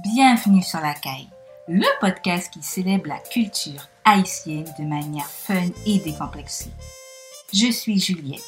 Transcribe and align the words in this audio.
Bienvenue 0.00 0.62
sur 0.62 0.80
la 0.80 0.94
caille, 0.94 1.28
le 1.68 1.86
podcast 2.00 2.50
qui 2.50 2.62
célèbre 2.62 3.08
la 3.08 3.18
culture 3.18 3.88
haïtienne 4.06 4.72
de 4.78 4.84
manière 4.84 5.26
fun 5.26 5.68
et 5.84 5.98
décomplexée. 5.98 6.70
Je 7.52 7.70
suis 7.70 8.00
Juliette. 8.00 8.40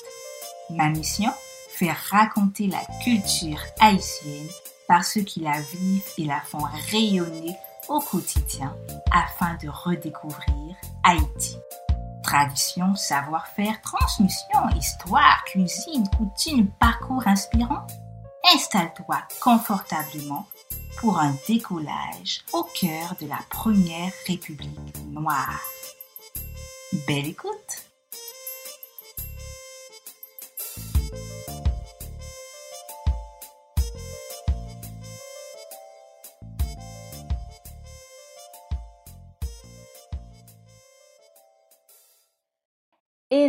Ma 0.71 0.89
mission 0.89 1.31
Faire 1.69 1.99
raconter 2.09 2.69
la 2.69 2.81
culture 3.05 3.61
haïtienne 3.79 4.49
par 4.89 5.05
ceux 5.05 5.21
qui 5.21 5.41
la 5.41 5.61
vivent 5.61 6.09
et 6.17 6.25
la 6.25 6.41
font 6.41 6.67
rayonner 6.91 7.55
au 7.89 8.01
quotidien 8.01 8.75
afin 9.13 9.55
de 9.63 9.69
redécouvrir 9.69 10.77
Haïti. 11.03 11.59
Tradition, 12.23 12.95
savoir-faire, 12.95 13.83
transmission, 13.83 14.71
histoire, 14.79 15.45
cuisine, 15.45 16.09
coutume, 16.17 16.71
parcours 16.81 17.27
inspirant. 17.27 17.87
Installe-toi 18.55 19.19
confortablement 19.43 20.47
pour 21.05 21.19
un 21.19 21.35
décollage 21.47 22.41
au 22.55 22.63
cœur 22.63 23.15
de 23.21 23.27
la 23.27 23.39
première 23.51 24.11
République 24.27 24.71
noire. 25.11 25.61
Belle 27.07 27.27
écoute! 27.27 27.84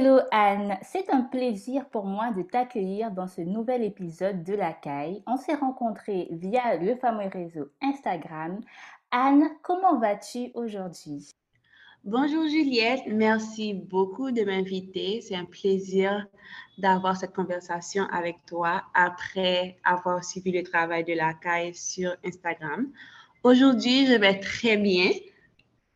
Hello 0.06 0.20
Anne, 0.30 0.78
c'est 0.84 1.10
un 1.10 1.24
plaisir 1.24 1.90
pour 1.90 2.06
moi 2.06 2.30
de 2.30 2.44
t'accueillir 2.44 3.10
dans 3.10 3.26
ce 3.26 3.42
nouvel 3.42 3.84
épisode 3.84 4.44
de 4.44 4.54
La 4.54 4.72
Caille. 4.72 5.24
On 5.26 5.36
s'est 5.36 5.56
rencontrés 5.56 6.28
via 6.30 6.76
le 6.76 6.96
fameux 6.96 7.28
réseau 7.28 7.72
Instagram. 7.82 8.62
Anne, 9.10 9.50
comment 9.64 9.98
vas-tu 9.98 10.52
aujourd'hui? 10.54 11.32
Bonjour 12.04 12.48
Juliette, 12.48 13.02
merci 13.08 13.74
beaucoup 13.74 14.30
de 14.30 14.44
m'inviter. 14.44 15.22
C'est 15.22 15.34
un 15.34 15.46
plaisir 15.46 16.28
d'avoir 16.78 17.18
cette 17.18 17.34
conversation 17.34 18.04
avec 18.12 18.36
toi 18.46 18.84
après 18.94 19.78
avoir 19.84 20.24
suivi 20.24 20.52
le 20.52 20.62
travail 20.62 21.04
de 21.04 21.14
La 21.14 21.34
Caille 21.34 21.74
sur 21.74 22.16
Instagram. 22.24 22.92
Aujourd'hui, 23.42 24.06
je 24.06 24.14
vais 24.14 24.40
très 24.40 24.78
bien. 24.78 25.10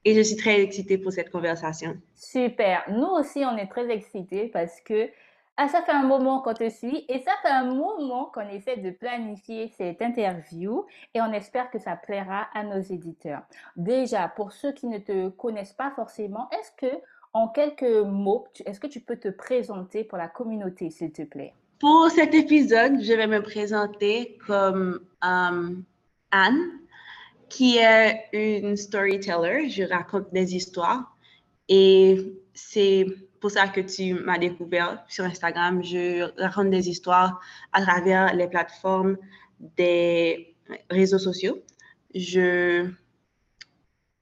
Et 0.06 0.16
je 0.16 0.22
suis 0.22 0.38
très 0.38 0.62
excitée 0.62 0.98
pour 0.98 1.12
cette 1.12 1.30
conversation. 1.30 1.98
Super. 2.16 2.84
Nous 2.90 3.08
aussi, 3.08 3.44
on 3.46 3.58
est 3.58 3.68
très 3.68 3.90
excités 3.90 4.48
parce 4.48 4.80
que 4.82 5.10
ah, 5.62 5.68
ça 5.68 5.82
fait 5.82 5.92
un 5.92 6.04
moment 6.04 6.40
qu'on 6.40 6.54
te 6.54 6.70
suit 6.70 7.04
et 7.10 7.20
ça 7.20 7.34
fait 7.42 7.50
un 7.50 7.66
moment 7.66 8.32
qu'on 8.34 8.48
essaie 8.48 8.78
de 8.78 8.92
planifier 8.92 9.68
cette 9.78 10.02
interview 10.02 10.86
et 11.14 11.20
on 11.20 11.34
espère 11.34 11.70
que 11.70 11.80
ça 11.80 11.98
plaira 11.98 12.48
à 12.54 12.64
nos 12.64 12.80
éditeurs. 12.80 13.42
Déjà, 13.76 14.30
pour 14.30 14.54
ceux 14.54 14.72
qui 14.72 14.88
ne 14.88 15.00
te 15.00 15.28
connaissent 15.28 15.74
pas 15.74 15.92
forcément, 15.92 16.50
est-ce 16.58 16.72
que, 16.78 16.96
en 17.34 17.50
quelques 17.50 18.06
mots, 18.06 18.48
est-ce 18.66 18.80
que 18.80 18.88
tu 18.88 19.02
peux 19.02 19.18
te 19.18 19.28
présenter 19.28 20.06
pour 20.06 20.18
la 20.18 20.30
communauté, 20.30 20.90
s'il 20.92 21.12
te 21.12 21.24
plaît? 21.24 21.54
Pour 21.78 22.10
cet 22.10 22.34
épisode, 22.34 23.02
je 23.02 23.12
vais 23.12 23.28
me 23.28 23.42
présenter 23.42 24.38
comme 24.48 25.02
euh, 25.26 25.76
Anne 26.32 26.72
qui 27.50 27.78
est 27.78 28.30
une 28.34 28.78
storyteller. 28.78 29.70
Je 29.70 29.84
raconte 29.84 30.32
des 30.34 30.56
histoires 30.56 31.16
et 31.68 32.34
c'est 32.54 33.06
pour 33.40 33.52
ça 33.52 33.68
que 33.68 33.82
tu 33.82 34.14
m'as 34.14 34.38
découvert 34.38 35.04
sur 35.08 35.24
Instagram. 35.24 35.84
Je 35.84 36.30
raconte 36.42 36.70
des 36.70 36.90
histoires 36.90 37.40
à 37.72 37.82
travers 37.82 38.34
les 38.34 38.48
plateformes 38.48 39.18
des 39.60 40.56
réseaux 40.90 41.20
sociaux. 41.20 41.62
Je, 42.14 42.90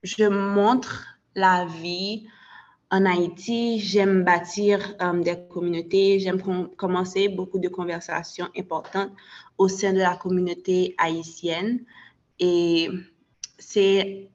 je 0.03 0.25
montre 0.25 1.17
la 1.35 1.65
vie 1.65 2.27
en 2.91 3.05
Haïti. 3.05 3.79
J'aime 3.79 4.23
bâtir 4.23 4.95
euh, 5.01 5.21
des 5.21 5.37
communautés. 5.49 6.19
J'aime 6.19 6.41
commencer 6.75 7.29
beaucoup 7.29 7.59
de 7.59 7.69
conversations 7.69 8.49
importantes 8.57 9.11
au 9.57 9.67
sein 9.67 9.93
de 9.93 9.99
la 9.99 10.15
communauté 10.15 10.95
haïtienne. 10.97 11.83
Et 12.39 12.89
c'est 13.57 14.29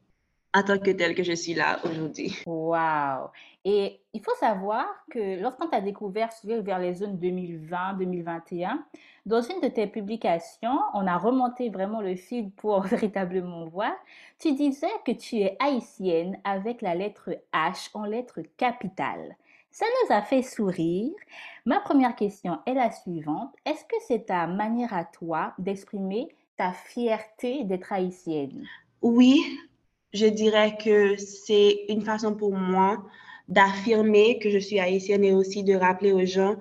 en 0.55 0.63
tant 0.63 0.79
que 0.79 0.91
tel 0.91 1.15
que 1.15 1.23
je 1.23 1.33
suis 1.33 1.55
là 1.55 1.81
aujourd'hui. 1.85 2.37
Wow! 2.47 3.31
Et 3.65 4.01
il 4.13 4.21
faut 4.21 4.35
savoir 4.39 4.87
que 5.11 5.41
lorsqu'on 5.41 5.69
t'a 5.69 5.81
découvert 5.81 6.31
vers 6.45 6.79
les 6.79 6.95
zones 6.95 7.17
2020-2021, 7.19 8.79
dans 9.25 9.41
une 9.41 9.61
de 9.61 9.69
tes 9.69 9.87
publications, 9.87 10.79
on 10.95 11.07
a 11.07 11.17
remonté 11.17 11.71
vraiment 11.71 12.01
le 12.01 12.17
fil 12.17 12.51
pour 12.51 12.81
véritablement 12.83 13.67
voir, 13.67 13.93
tu 14.39 14.53
disais 14.53 14.91
que 15.07 15.13
tu 15.13 15.37
es 15.37 15.57
haïtienne 15.61 16.39
avec 16.45 16.83
la 16.83 16.95
lettre 16.95 17.31
H 17.53 17.91
en 17.95 18.05
lettre 18.05 18.41
capitale. 18.57 19.37
Ça 19.71 19.87
nous 19.87 20.15
a 20.15 20.21
fait 20.21 20.43
sourire. 20.43 21.15
Ma 21.65 21.81
première 21.81 22.15
question 22.15 22.59
est 22.67 22.75
la 22.75 22.91
suivante. 22.91 23.55
Est-ce 23.65 23.85
que 23.85 23.97
c'est 24.07 24.27
ta 24.27 24.47
manière 24.47 24.93
à 24.93 25.05
toi 25.05 25.55
d'exprimer 25.57 26.29
ta 26.59 26.73
fierté 26.73 27.65
d'être 27.65 27.91
haïtienne? 27.93 28.67
Oui, 29.03 29.59
je 30.13 30.27
dirais 30.27 30.77
que 30.83 31.17
c'est 31.17 31.87
une 31.89 32.03
façon 32.03 32.35
pour 32.35 32.53
moi 32.53 33.05
d'affirmer 33.49 34.39
que 34.39 34.49
je 34.49 34.59
suis 34.59 34.79
haïtienne 34.79 35.25
et 35.25 35.33
aussi 35.33 35.65
de 35.65 35.75
rappeler 35.75 36.13
aux 36.13 36.25
gens 36.25 36.57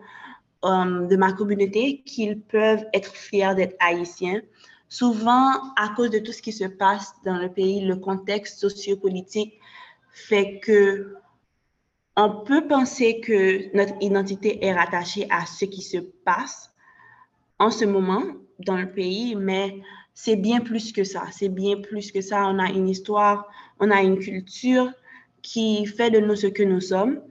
euh, 0.65 1.05
de 1.07 1.15
ma 1.15 1.33
communauté 1.33 2.01
qu'ils 2.01 2.41
peuvent 2.41 2.83
être 2.93 3.15
fiers 3.15 3.53
d'être 3.55 3.75
haïtiens. 3.79 4.41
Souvent, 4.89 5.51
à 5.77 5.89
cause 5.95 6.09
de 6.09 6.17
tout 6.19 6.31
ce 6.31 6.41
qui 6.41 6.51
se 6.51 6.65
passe 6.65 7.13
dans 7.23 7.37
le 7.37 7.51
pays, 7.51 7.85
le 7.85 7.95
contexte 7.95 8.59
sociopolitique 8.59 9.59
fait 10.11 10.59
que 10.59 11.15
on 12.17 12.43
peut 12.43 12.67
penser 12.67 13.21
que 13.21 13.75
notre 13.75 13.93
identité 14.01 14.65
est 14.65 14.73
rattachée 14.73 15.27
à 15.29 15.45
ce 15.45 15.65
qui 15.65 15.81
se 15.81 15.97
passe 15.97 16.71
en 17.59 17.69
ce 17.69 17.85
moment 17.85 18.23
dans 18.59 18.77
le 18.77 18.91
pays, 18.91 19.35
mais 19.35 19.81
c'est 20.13 20.35
bien 20.35 20.59
plus 20.59 20.91
que 20.91 21.03
ça. 21.03 21.23
C'est 21.31 21.49
bien 21.49 21.77
plus 21.81 22.11
que 22.11 22.21
ça. 22.21 22.47
On 22.47 22.59
a 22.59 22.69
une 22.69 22.89
histoire, 22.89 23.47
on 23.79 23.91
a 23.91 24.01
une 24.01 24.19
culture 24.19 24.91
qui 25.41 25.85
fait 25.85 26.11
de 26.11 26.19
nous 26.19 26.35
ce 26.35 26.47
que 26.47 26.63
nous 26.63 26.81
sommes. 26.81 27.21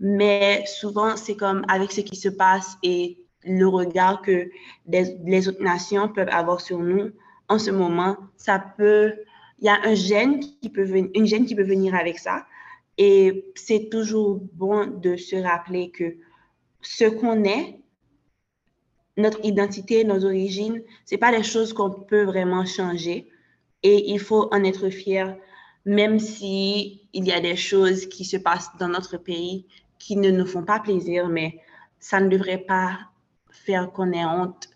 Mais 0.00 0.64
souvent, 0.66 1.16
c'est 1.16 1.36
comme 1.36 1.64
avec 1.68 1.92
ce 1.92 2.00
qui 2.00 2.16
se 2.16 2.28
passe 2.28 2.76
et 2.82 3.18
le 3.44 3.68
regard 3.68 4.22
que 4.22 4.50
les 4.86 5.48
autres 5.48 5.62
nations 5.62 6.08
peuvent 6.08 6.28
avoir 6.30 6.60
sur 6.60 6.78
nous 6.78 7.10
en 7.50 7.58
ce 7.58 7.72
moment, 7.72 8.16
ça 8.36 8.58
peut, 8.78 9.12
il 9.58 9.66
y 9.66 9.68
a 9.68 9.80
un 9.82 9.94
gène 9.94 10.38
qui 10.40 10.70
peut 10.70 10.84
venir, 10.84 11.10
une 11.14 11.26
gêne 11.26 11.44
qui 11.44 11.56
peut 11.56 11.64
venir 11.64 11.94
avec 11.96 12.18
ça. 12.18 12.46
Et 12.96 13.50
c'est 13.56 13.90
toujours 13.90 14.40
bon 14.52 14.86
de 14.86 15.16
se 15.16 15.34
rappeler 15.34 15.90
que 15.90 16.16
ce 16.80 17.04
qu'on 17.06 17.42
est, 17.42 17.79
notre 19.20 19.44
identité, 19.44 20.04
nos 20.04 20.24
origines, 20.24 20.82
c'est 21.04 21.18
pas 21.18 21.30
des 21.30 21.42
choses 21.42 21.72
qu'on 21.72 21.90
peut 21.90 22.24
vraiment 22.24 22.64
changer. 22.64 23.28
Et 23.82 24.10
il 24.10 24.18
faut 24.18 24.48
en 24.52 24.64
être 24.64 24.88
fier, 24.90 25.36
même 25.84 26.18
si 26.18 27.08
il 27.12 27.26
y 27.26 27.32
a 27.32 27.40
des 27.40 27.56
choses 27.56 28.06
qui 28.06 28.24
se 28.24 28.36
passent 28.36 28.70
dans 28.78 28.88
notre 28.88 29.16
pays 29.16 29.66
qui 29.98 30.16
ne 30.16 30.30
nous 30.30 30.46
font 30.46 30.64
pas 30.64 30.80
plaisir, 30.80 31.28
mais 31.28 31.60
ça 31.98 32.20
ne 32.20 32.28
devrait 32.28 32.58
pas 32.58 32.98
faire 33.50 33.92
qu'on 33.92 34.12
ait 34.12 34.24
honte 34.24 34.68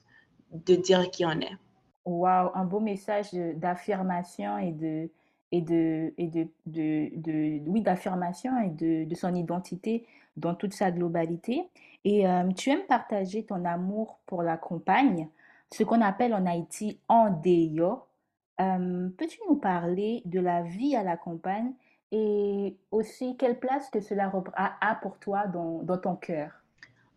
de 0.52 0.76
dire 0.76 1.10
qui 1.10 1.24
on 1.24 1.40
est. 1.40 1.56
Wow, 2.04 2.50
un 2.54 2.64
beau 2.64 2.80
message 2.80 3.32
d'affirmation 3.32 4.58
et 4.58 4.72
de 4.72 5.10
et 5.50 5.62
de 5.62 6.12
et 6.18 6.26
de, 6.26 6.46
de, 6.66 7.10
de 7.16 7.70
oui 7.70 7.80
d'affirmation 7.80 8.52
et 8.60 8.68
de, 8.68 9.08
de 9.08 9.14
son 9.14 9.34
identité 9.34 10.06
dans 10.36 10.54
toute 10.54 10.72
sa 10.74 10.90
globalité. 10.90 11.68
Et 12.04 12.26
euh, 12.26 12.48
tu 12.56 12.70
aimes 12.70 12.86
partager 12.86 13.44
ton 13.44 13.64
amour 13.64 14.18
pour 14.26 14.42
la 14.42 14.56
campagne, 14.56 15.28
ce 15.72 15.82
qu'on 15.84 16.00
appelle 16.00 16.34
en 16.34 16.46
Haïti 16.46 16.98
en 17.08 17.40
Euh, 18.60 19.08
Peux-tu 19.16 19.40
nous 19.48 19.56
parler 19.56 20.22
de 20.26 20.40
la 20.40 20.62
vie 20.62 20.94
à 20.94 21.02
la 21.02 21.16
campagne 21.16 21.72
et 22.12 22.76
aussi 22.92 23.36
quelle 23.36 23.58
place 23.58 23.90
que 23.90 24.00
cela 24.00 24.30
a 24.56 24.94
pour 25.02 25.18
toi 25.18 25.46
dans, 25.46 25.98
ton 25.98 26.14
cœur? 26.14 26.50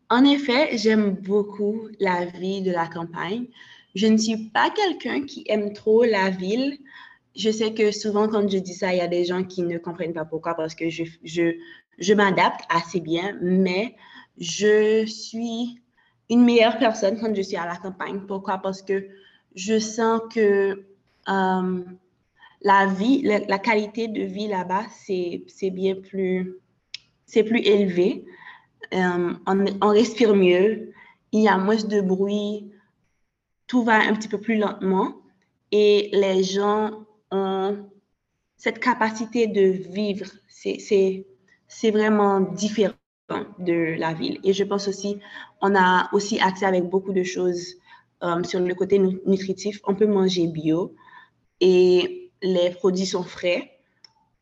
En 0.09 0.23
effet, 0.23 0.77
j'aime 0.77 1.11
beaucoup 1.11 1.89
la 1.99 2.25
vie 2.25 2.61
de 2.61 2.71
la 2.71 2.87
campagne. 2.87 3.45
Je 3.93 4.07
ne 4.07 4.17
suis 4.17 4.49
pas 4.49 4.69
quelqu'un 4.69 5.23
qui 5.25 5.43
aime 5.49 5.73
trop 5.73 6.03
la 6.03 6.29
ville. 6.29 6.77
Je 7.35 7.51
sais 7.51 7.73
que 7.73 7.91
souvent, 7.91 8.27
quand 8.27 8.47
je 8.49 8.57
dis 8.57 8.73
ça, 8.73 8.93
il 8.93 8.97
y 8.97 9.01
a 9.01 9.07
des 9.07 9.25
gens 9.25 9.43
qui 9.43 9.61
ne 9.61 9.77
comprennent 9.77 10.13
pas 10.13 10.25
pourquoi, 10.25 10.55
parce 10.55 10.73
que 10.73 10.89
je, 10.89 11.03
je 11.97 12.13
m'adapte 12.13 12.61
assez 12.69 12.99
bien, 12.99 13.37
mais 13.41 13.95
je 14.37 15.05
suis 15.05 15.81
une 16.29 16.43
meilleure 16.43 16.77
personne 16.77 17.19
quand 17.19 17.33
je 17.33 17.41
suis 17.41 17.55
à 17.57 17.65
la 17.65 17.77
campagne. 17.77 18.21
Pourquoi? 18.27 18.57
Parce 18.59 18.81
que 18.81 19.07
je 19.55 19.79
sens 19.79 20.21
que 20.33 20.85
euh, 21.29 21.83
la 22.61 22.85
vie, 22.85 23.21
la, 23.23 23.59
qualité 23.59 24.07
de 24.07 24.23
vie 24.23 24.47
là-bas, 24.47 24.85
c'est 24.89 25.69
bien 25.71 25.95
plus, 25.95 26.55
c'est 27.25 27.43
plus 27.43 27.61
élevé. 27.61 28.25
Euh, 28.93 29.33
on, 29.45 29.65
on, 29.81 29.87
respire 29.89 30.35
mieux, 30.35 30.93
il 31.31 31.41
y 31.41 31.47
a 31.47 31.57
moins 31.57 31.75
de 31.75 32.01
bruit, 32.01 32.71
tout 33.65 33.83
va 33.83 33.95
un 33.95 34.13
petit 34.13 34.29
peu 34.29 34.39
plus 34.39 34.57
lentement 34.57 35.15
et 35.71 36.09
les 36.13 36.43
gens 36.43 37.05
ont 37.31 37.77
cette 38.55 38.79
capacité 38.79 39.47
de 39.47 39.61
vivre. 39.61 40.27
C'est 40.47 41.27
vraiment 41.91 42.39
différent 42.39 42.93
de 43.59 43.97
la 43.97 44.13
ville. 44.13 44.39
Et 44.43 44.53
je 44.53 44.63
pense 44.63 44.87
aussi, 44.87 45.19
on 45.61 45.75
a 45.75 46.09
aussi 46.13 46.39
accès 46.39 46.65
avec 46.65 46.83
beaucoup 46.85 47.13
de 47.13 47.23
choses 47.23 47.75
euh, 48.23 48.43
sur 48.43 48.59
le 48.59 48.73
côté 48.73 48.99
nutritif. 48.99 49.79
On 49.85 49.95
peut 49.95 50.07
manger 50.07 50.47
bio 50.47 50.95
et 51.59 52.31
les 52.41 52.71
produits 52.71 53.05
sont 53.05 53.23
frais. 53.23 53.71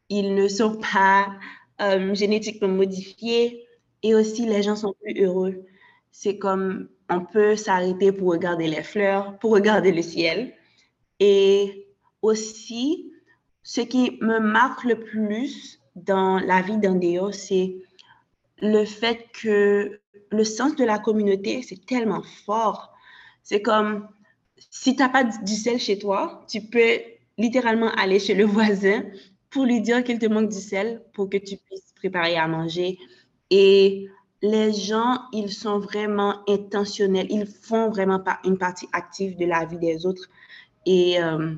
Ils 0.09 0.35
ne 0.35 0.47
sont 0.47 0.77
pas 0.93 1.33
euh, 1.81 2.13
génétiquement 2.13 2.67
modifiés 2.67 3.65
et 4.03 4.15
aussi 4.15 4.45
les 4.45 4.61
gens 4.61 4.75
sont 4.75 4.93
plus 5.01 5.23
heureux. 5.23 5.65
C'est 6.11 6.37
comme 6.37 6.89
on 7.09 7.21
peut 7.21 7.55
s'arrêter 7.55 8.11
pour 8.11 8.29
regarder 8.29 8.67
les 8.67 8.83
fleurs, 8.83 9.37
pour 9.39 9.51
regarder 9.51 9.91
le 9.91 10.01
ciel. 10.01 10.53
Et 11.19 11.87
aussi, 12.21 13.11
ce 13.63 13.81
qui 13.81 14.17
me 14.21 14.39
marque 14.39 14.83
le 14.83 14.99
plus 14.99 15.79
dans 15.95 16.39
la 16.39 16.61
vie 16.61 16.77
d'Andéo, 16.77 17.31
c'est 17.31 17.75
le 18.61 18.85
fait 18.85 19.27
que 19.33 19.99
le 20.31 20.43
sens 20.43 20.75
de 20.75 20.83
la 20.83 20.99
communauté, 20.99 21.61
c'est 21.61 21.85
tellement 21.85 22.23
fort. 22.45 22.93
C'est 23.43 23.61
comme 23.61 24.07
si 24.69 24.95
tu 24.95 25.01
n'as 25.01 25.09
pas 25.09 25.23
du 25.23 25.53
sel 25.53 25.79
chez 25.79 25.97
toi, 25.99 26.45
tu 26.49 26.61
peux 26.61 26.99
littéralement 27.37 27.91
aller 27.91 28.19
chez 28.19 28.33
le 28.33 28.45
voisin 28.55 29.03
pour 29.49 29.65
lui 29.65 29.81
dire 29.81 30.03
qu'il 30.03 30.19
te 30.19 30.25
manque 30.25 30.49
du 30.49 30.59
sel 30.59 31.01
pour 31.13 31.29
que 31.29 31.37
tu 31.37 31.57
puisses 31.57 31.93
préparer 31.95 32.35
à 32.37 32.47
manger. 32.47 32.97
Et 33.49 34.07
les 34.41 34.73
gens, 34.73 35.21
ils 35.31 35.51
sont 35.51 35.79
vraiment 35.79 36.41
intentionnels, 36.47 37.27
ils 37.29 37.45
font 37.45 37.89
vraiment 37.89 38.21
une 38.43 38.57
partie 38.57 38.87
active 38.91 39.37
de 39.37 39.45
la 39.45 39.65
vie 39.65 39.77
des 39.77 40.05
autres. 40.05 40.29
Et 40.85 41.21
euh, 41.21 41.55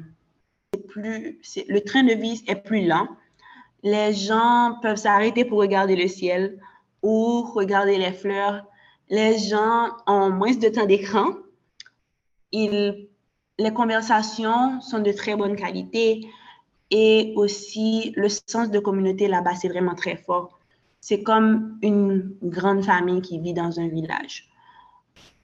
plus, 0.90 1.40
le 1.68 1.80
train 1.80 2.04
de 2.04 2.14
vie 2.14 2.44
est 2.48 2.56
plus 2.56 2.86
lent. 2.86 3.08
Les 3.88 4.12
gens 4.14 4.80
peuvent 4.82 4.98
s'arrêter 4.98 5.46
pour 5.46 5.60
regarder 5.60 5.96
le 5.96 6.10
ciel 6.10 6.60
ou 7.02 7.44
regarder 7.44 7.98
les 7.98 8.12
fleurs. 8.12 8.66
Les 9.10 9.38
gens 9.38 9.92
ont 10.08 10.30
moins 10.30 10.54
de 10.54 10.68
temps 10.68 10.86
d'écran. 10.86 11.28
les 12.52 13.74
conversations 13.74 14.82
sont 14.82 15.00
de 15.00 15.14
très 15.14 15.38
bonne 15.38 15.56
qualité 15.56 16.28
et 16.92 17.32
aussi 17.38 18.12
le 18.18 18.28
sens 18.28 18.70
de 18.70 18.80
communauté 18.80 19.30
là-bas, 19.30 19.56
c'est 19.56 19.70
vraiment 19.70 19.96
très 19.96 20.18
fort. 20.18 20.60
C'est 21.00 21.24
comme 21.24 21.80
une 21.82 22.36
grande 22.44 22.84
famille 22.84 23.22
qui 23.22 23.40
vit 23.40 23.54
dans 23.54 23.80
un 23.80 23.88
village. 23.88 24.50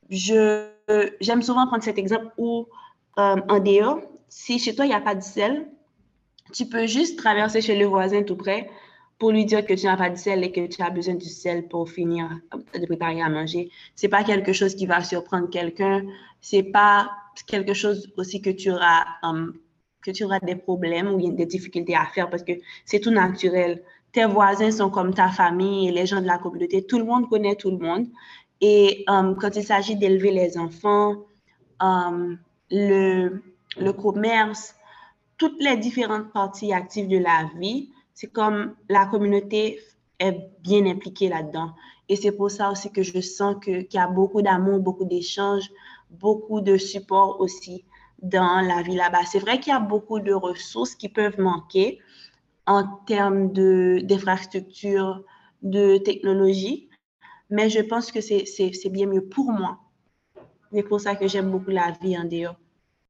j'aime 0.09 1.41
souvent 1.41 1.65
prendre 1.67 1.83
cet 1.83 1.97
exemple 1.97 2.27
où 2.37 2.67
euh, 3.17 3.37
en 3.47 3.59
dehors, 3.59 4.01
si 4.27 4.59
chez 4.59 4.75
toi, 4.75 4.83
il 4.83 4.89
n'y 4.89 4.95
a 4.95 5.01
pas 5.01 5.15
de 5.15 5.21
sel, 5.21 5.69
tu 6.53 6.67
peux 6.67 6.87
juste 6.87 7.17
traverser 7.17 7.61
chez 7.61 7.75
le 7.75 7.85
voisin 7.85 8.23
tout 8.23 8.37
près 8.37 8.69
pour 9.19 9.31
lui 9.31 9.45
dire 9.45 9.65
que 9.65 9.73
tu 9.73 9.85
n'as 9.85 9.97
pas 9.97 10.09
de 10.09 10.15
sel 10.15 10.43
et 10.43 10.51
que 10.51 10.67
tu 10.67 10.81
as 10.81 10.89
besoin 10.89 11.15
du 11.15 11.25
sel 11.25 11.67
pour 11.67 11.89
finir 11.89 12.29
de 12.73 12.85
préparer 12.85 13.21
à 13.21 13.29
manger. 13.29 13.69
C'est 13.95 14.09
pas 14.09 14.23
quelque 14.23 14.53
chose 14.53 14.75
qui 14.75 14.85
va 14.85 15.03
surprendre 15.03 15.49
quelqu'un. 15.49 16.03
C'est 16.41 16.63
pas 16.63 17.09
quelque 17.47 17.73
chose 17.73 18.11
aussi 18.17 18.41
que 18.41 18.49
tu 18.49 18.71
auras, 18.71 19.05
um, 19.23 19.53
que 20.01 20.11
tu 20.11 20.23
auras 20.23 20.39
des 20.39 20.55
problèmes 20.55 21.07
ou 21.13 21.31
des 21.31 21.45
difficultés 21.45 21.95
à 21.95 22.05
faire 22.05 22.29
parce 22.29 22.43
que 22.43 22.53
c'est 22.85 22.99
tout 22.99 23.11
naturel. 23.11 23.81
Tes 24.11 24.25
voisins 24.25 24.71
sont 24.71 24.89
comme 24.89 25.13
ta 25.13 25.29
famille 25.29 25.87
et 25.87 25.91
les 25.91 26.05
gens 26.05 26.21
de 26.21 26.27
la 26.27 26.37
communauté. 26.37 26.85
Tout 26.85 26.99
le 26.99 27.05
monde 27.05 27.29
connaît 27.29 27.55
tout 27.55 27.71
le 27.71 27.77
monde. 27.77 28.07
Et 28.61 29.03
um, 29.07 29.35
quand 29.39 29.55
il 29.55 29.63
s'agit 29.63 29.95
d'élever 29.95 30.31
les 30.31 30.57
enfants, 30.57 31.15
le 32.69 33.91
commerce, 33.91 34.75
toutes 35.37 35.61
les 35.61 35.77
différentes 35.77 36.31
parties 36.31 36.73
actives 36.73 37.07
de 37.07 37.17
la 37.17 37.49
vie, 37.57 37.89
c'est 38.13 38.31
comme 38.31 38.75
la 38.89 39.05
communauté 39.05 39.79
est 40.19 40.37
bien 40.61 40.85
impliquée 40.85 41.29
là-dedans. 41.29 41.71
Et 42.09 42.15
c'est 42.15 42.31
pour 42.31 42.51
ça 42.51 42.69
aussi 42.71 42.91
que 42.91 43.03
je 43.03 43.19
sens 43.21 43.55
qu'il 43.63 43.87
y 43.91 43.97
a 43.97 44.07
beaucoup 44.07 44.41
d'amour, 44.41 44.79
beaucoup 44.79 45.05
d'échanges, 45.05 45.69
beaucoup 46.09 46.61
de 46.61 46.77
support 46.77 47.39
aussi 47.39 47.85
dans 48.21 48.61
la 48.61 48.81
vie 48.81 48.95
là-bas. 48.95 49.25
C'est 49.25 49.39
vrai 49.39 49.59
qu'il 49.59 49.73
y 49.73 49.75
a 49.75 49.79
beaucoup 49.79 50.19
de 50.19 50.33
ressources 50.33 50.95
qui 50.95 51.09
peuvent 51.09 51.39
manquer 51.39 51.99
en 52.65 52.87
termes 53.05 53.51
d'infrastructures, 53.51 55.23
de, 55.61 55.97
technologie, 55.97 56.89
mais 57.49 57.69
je 57.69 57.79
pense 57.79 58.11
que 58.11 58.21
c'est 58.21 58.89
bien 58.89 59.07
mieux 59.07 59.25
pour 59.25 59.51
moi. 59.51 59.79
C'est 60.71 60.83
pour 60.83 60.99
ça 60.99 61.15
que 61.15 61.27
j'aime 61.27 61.51
beaucoup 61.51 61.71
la 61.71 61.91
vie 62.01 62.17
en 62.17 62.23
dehors. 62.23 62.55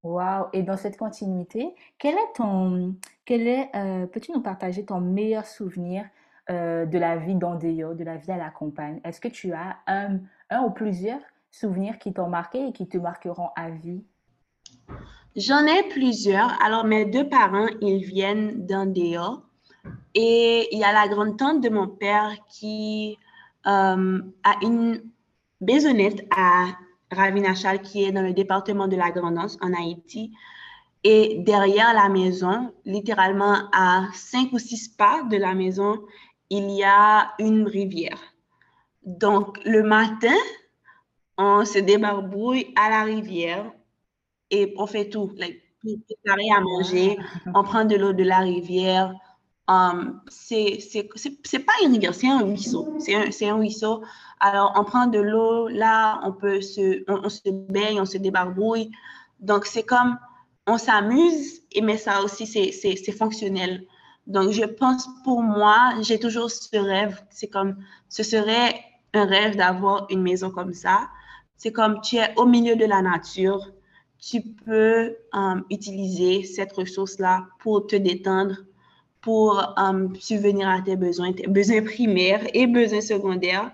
Wow! 0.03 0.47
Et 0.51 0.63
dans 0.63 0.75
cette 0.75 0.97
continuité, 0.97 1.73
quel 1.97 2.15
est 2.15 2.33
ton, 2.35 2.95
quel 3.25 3.47
est, 3.47 3.69
euh, 3.73 4.05
peux-tu 4.05 4.33
nous 4.33 4.41
partager 4.41 4.85
ton 4.85 4.99
meilleur 4.99 5.45
souvenir 5.45 6.05
euh, 6.49 6.85
de 6.85 6.97
la 6.97 7.15
vie 7.15 7.35
d'Andéo, 7.35 7.93
de 7.93 8.03
la 8.03 8.17
vie 8.17 8.31
à 8.31 8.37
la 8.37 8.49
campagne? 8.49 8.99
Est-ce 9.05 9.21
que 9.21 9.29
tu 9.29 9.53
as 9.53 9.77
un, 9.87 10.19
un 10.49 10.63
ou 10.63 10.71
plusieurs 10.71 11.21
souvenirs 11.51 11.99
qui 11.99 12.11
t'ont 12.11 12.27
marqué 12.27 12.67
et 12.67 12.73
qui 12.73 12.87
te 12.87 12.97
marqueront 12.97 13.49
à 13.55 13.69
vie? 13.69 14.03
J'en 15.35 15.65
ai 15.65 15.83
plusieurs. 15.89 16.51
Alors, 16.61 16.83
mes 16.83 17.05
deux 17.05 17.27
parents, 17.27 17.67
ils 17.81 18.03
viennent 18.03 18.65
d'Andéo. 18.65 19.43
Et 20.15 20.67
il 20.71 20.79
y 20.79 20.83
a 20.83 20.93
la 20.93 21.07
grande 21.07 21.37
tante 21.37 21.61
de 21.61 21.69
mon 21.69 21.87
père 21.87 22.31
qui 22.49 23.17
euh, 23.65 24.21
a 24.43 24.53
une 24.61 25.01
maisonnette 25.61 26.27
à 26.37 26.65
Ravinachal, 27.13 27.81
qui 27.81 28.03
est 28.03 28.11
dans 28.11 28.21
le 28.21 28.33
département 28.33 28.87
de 28.87 28.95
la 28.95 29.11
Grandance 29.11 29.57
en 29.61 29.73
Haïti. 29.73 30.31
Et 31.03 31.39
derrière 31.39 31.93
la 31.93 32.09
maison, 32.09 32.73
littéralement 32.85 33.69
à 33.73 34.07
cinq 34.13 34.53
ou 34.53 34.59
six 34.59 34.87
pas 34.87 35.23
de 35.23 35.37
la 35.37 35.53
maison, 35.53 36.01
il 36.49 36.69
y 36.71 36.83
a 36.83 37.33
une 37.39 37.67
rivière. 37.67 38.19
Donc, 39.05 39.59
le 39.65 39.83
matin, 39.83 40.35
on 41.37 41.65
se 41.65 41.79
débarbouille 41.79 42.73
à 42.75 42.89
la 42.89 43.03
rivière 43.03 43.71
et 44.49 44.73
on 44.77 44.87
fait 44.87 45.09
tout. 45.09 45.31
Like, 45.37 45.61
préparer 45.81 46.49
à 46.55 46.61
manger, 46.61 47.17
on 47.53 47.63
prend 47.63 47.83
de 47.85 47.95
l'eau 47.95 48.13
de 48.13 48.23
la 48.23 48.39
rivière. 48.39 49.13
Um, 49.67 50.21
c'est 50.29 50.79
pas 51.65 51.73
rivière, 51.79 52.13
c'est 52.13 52.27
un 52.27 52.43
ruisseau. 52.43 52.95
C'est 52.99 53.15
un, 53.15 53.29
un 53.49 53.55
ruisseau. 53.55 54.03
Alors, 54.39 54.73
on 54.75 54.83
prend 54.83 55.07
de 55.07 55.19
l'eau, 55.19 55.69
là, 55.69 56.19
on 56.23 56.33
peut 56.33 56.59
se, 56.59 57.03
on, 57.07 57.29
se 57.29 57.49
baigne, 57.49 58.01
on 58.01 58.05
se 58.05 58.17
débarbouille. 58.17 58.91
Donc, 59.39 59.65
c'est 59.65 59.83
comme, 59.83 60.17
on 60.67 60.77
s'amuse, 60.77 61.61
mais 61.81 61.97
ça 61.97 62.21
aussi, 62.23 62.45
c'est 62.45 63.11
fonctionnel. 63.11 63.85
Donc, 64.27 64.51
je 64.51 64.63
pense 64.65 65.07
pour 65.23 65.41
moi, 65.41 65.93
j'ai 66.01 66.19
toujours 66.19 66.49
ce 66.51 66.77
rêve. 66.77 67.21
C'est 67.29 67.47
comme, 67.47 67.77
ce 68.09 68.23
serait 68.23 68.75
un 69.13 69.25
rêve 69.25 69.55
d'avoir 69.55 70.07
une 70.09 70.21
maison 70.21 70.49
comme 70.49 70.73
ça. 70.73 71.09
C'est 71.57 71.71
comme, 71.71 72.01
tu 72.01 72.17
es 72.17 72.33
au 72.37 72.45
milieu 72.45 72.75
de 72.75 72.85
la 72.85 73.01
nature. 73.01 73.71
Tu 74.19 74.41
peux 74.41 75.15
um, 75.33 75.63
utiliser 75.69 76.43
cette 76.43 76.71
ressource-là 76.73 77.45
pour 77.59 77.87
te 77.87 77.95
détendre, 77.95 78.55
pour 79.23 79.73
um, 79.77 80.15
subvenir 80.19 80.69
à 80.69 80.81
tes 80.81 80.95
besoins, 80.95 81.33
tes 81.33 81.47
besoins 81.47 81.81
primaires 81.81 82.45
et 82.53 82.67
besoins 82.67 83.01
secondaires 83.01 83.71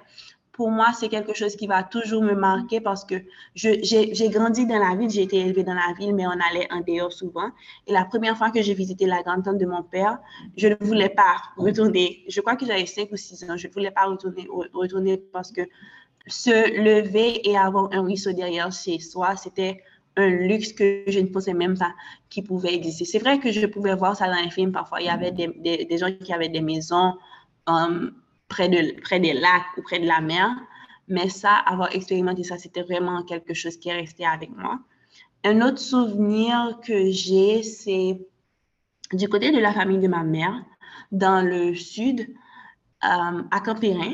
pour 0.60 0.72
moi, 0.72 0.88
c'est 0.92 1.08
quelque 1.08 1.34
chose 1.34 1.56
qui 1.56 1.68
va 1.68 1.84
toujours 1.84 2.22
me 2.22 2.34
marquer 2.34 2.82
parce 2.82 3.06
que 3.06 3.16
j'ai 3.56 4.30
grandi 4.30 4.68
dans 4.68 4.78
la 4.78 4.94
ville, 4.94 5.10
j'ai 5.10 5.22
été 5.22 5.38
élevée 5.38 5.64
dans 5.64 5.74
la 5.74 5.94
ville, 5.98 6.14
mais 6.14 6.28
on 6.28 6.32
allait 6.32 6.68
en 6.70 6.82
dehors 6.82 7.14
souvent. 7.14 7.50
Et 7.88 7.94
la 7.94 8.04
première 8.04 8.38
fois 8.38 8.52
que 8.52 8.62
j'ai 8.62 8.74
visité 8.74 9.06
la 9.06 9.24
grande-tante 9.24 9.58
de 9.58 9.66
mon 9.66 9.84
père, 9.84 10.20
je 10.58 10.68
ne 10.68 10.76
voulais 10.82 11.08
pas 11.08 11.38
retourner. 11.56 12.26
Je 12.28 12.42
crois 12.42 12.58
que 12.58 12.66
j'avais 12.66 12.86
5 12.86 13.08
ou 13.10 13.16
6 13.16 13.50
ans. 13.50 13.56
Je 13.56 13.70
ne 13.70 13.72
voulais 13.72 13.92
pas 13.92 14.04
retourner, 14.04 14.50
retourner 14.74 15.16
parce 15.32 15.50
que 15.54 15.62
se 16.28 16.84
lever 16.84 17.50
et 17.50 17.58
avoir 17.58 17.88
un 17.94 18.02
ruisseau 18.02 18.34
derrière 18.34 18.70
chez 18.74 19.00
soi, 19.00 19.38
c'était 19.38 19.82
un 20.20 20.48
luxe 20.48 20.74
que 20.74 21.04
je 21.08 21.20
ne 21.20 21.28
pensais 21.28 21.54
même 21.54 21.78
pas 21.78 21.94
qui 22.30 22.42
pouvait 22.42 22.74
exister. 22.74 23.06
C'est 23.06 23.20
vrai 23.20 23.40
que 23.40 23.52
je 23.52 23.66
pouvais 23.66 23.96
voir 23.96 24.16
ça 24.16 24.28
dans 24.28 24.42
les 24.42 24.52
films. 24.52 24.72
Parfois, 24.72 25.02
il 25.02 25.08
y 25.08 25.10
avait 25.10 25.32
des, 25.32 25.48
des, 25.86 25.98
gens 25.98 26.12
qui 26.12 26.34
avaient 26.34 26.50
des 26.50 26.62
maisons. 26.62 27.16
Um, 27.68 28.14
près, 28.50 28.68
de, 28.68 29.00
près 29.02 29.20
des 29.20 29.34
lacs 29.34 29.78
ou 29.78 29.82
près 29.82 30.00
de 30.00 30.08
la 30.08 30.20
mer. 30.20 30.50
Mais 31.08 31.30
ça, 31.30 31.56
avoir 31.56 31.96
expérimenté 31.96 32.44
ça, 32.44 32.58
c'était 32.58 32.84
vraiment 32.84 33.24
quelque 33.24 33.54
chose 33.54 33.78
qui 33.78 33.90
est 33.90 34.00
resté 34.00 34.26
avec 34.26 34.50
moi. 34.56 34.80
Un 35.44 35.62
autre 35.62 35.80
souvenir 35.80 36.80
que 36.84 37.10
j'ai, 37.10 37.64
c'est 37.64 38.20
du 39.14 39.30
côté 39.30 39.52
de 39.52 39.60
la 39.60 39.72
famille 39.72 40.00
de 40.00 40.08
ma 40.08 40.24
mère, 40.24 40.54
dans 41.12 41.42
le 41.42 41.74
sud, 41.74 42.22
euh, 42.22 43.44
à 43.50 43.60
Campérin, 43.64 44.14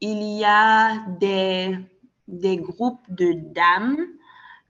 il 0.00 0.38
y 0.38 0.44
a 0.44 1.06
des, 1.20 1.78
des 2.26 2.56
groupes 2.56 3.04
de 3.08 3.32
dames 3.52 3.98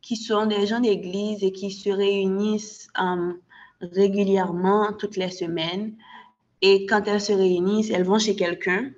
qui 0.06 0.14
sont 0.14 0.46
des 0.46 0.68
gens 0.68 0.78
d'église 0.78 1.42
et 1.42 1.50
qui 1.50 1.72
se 1.72 1.90
réunissent 1.90 2.88
euh, 2.96 3.32
régulièrement 3.80 4.92
toutes 4.92 5.16
les 5.16 5.30
semaines 5.30 5.96
et 6.62 6.86
quand 6.86 7.02
elles 7.08 7.20
se 7.20 7.32
réunissent, 7.32 7.90
elles 7.90 8.04
vont 8.04 8.20
chez 8.20 8.36
quelqu'un 8.36 8.92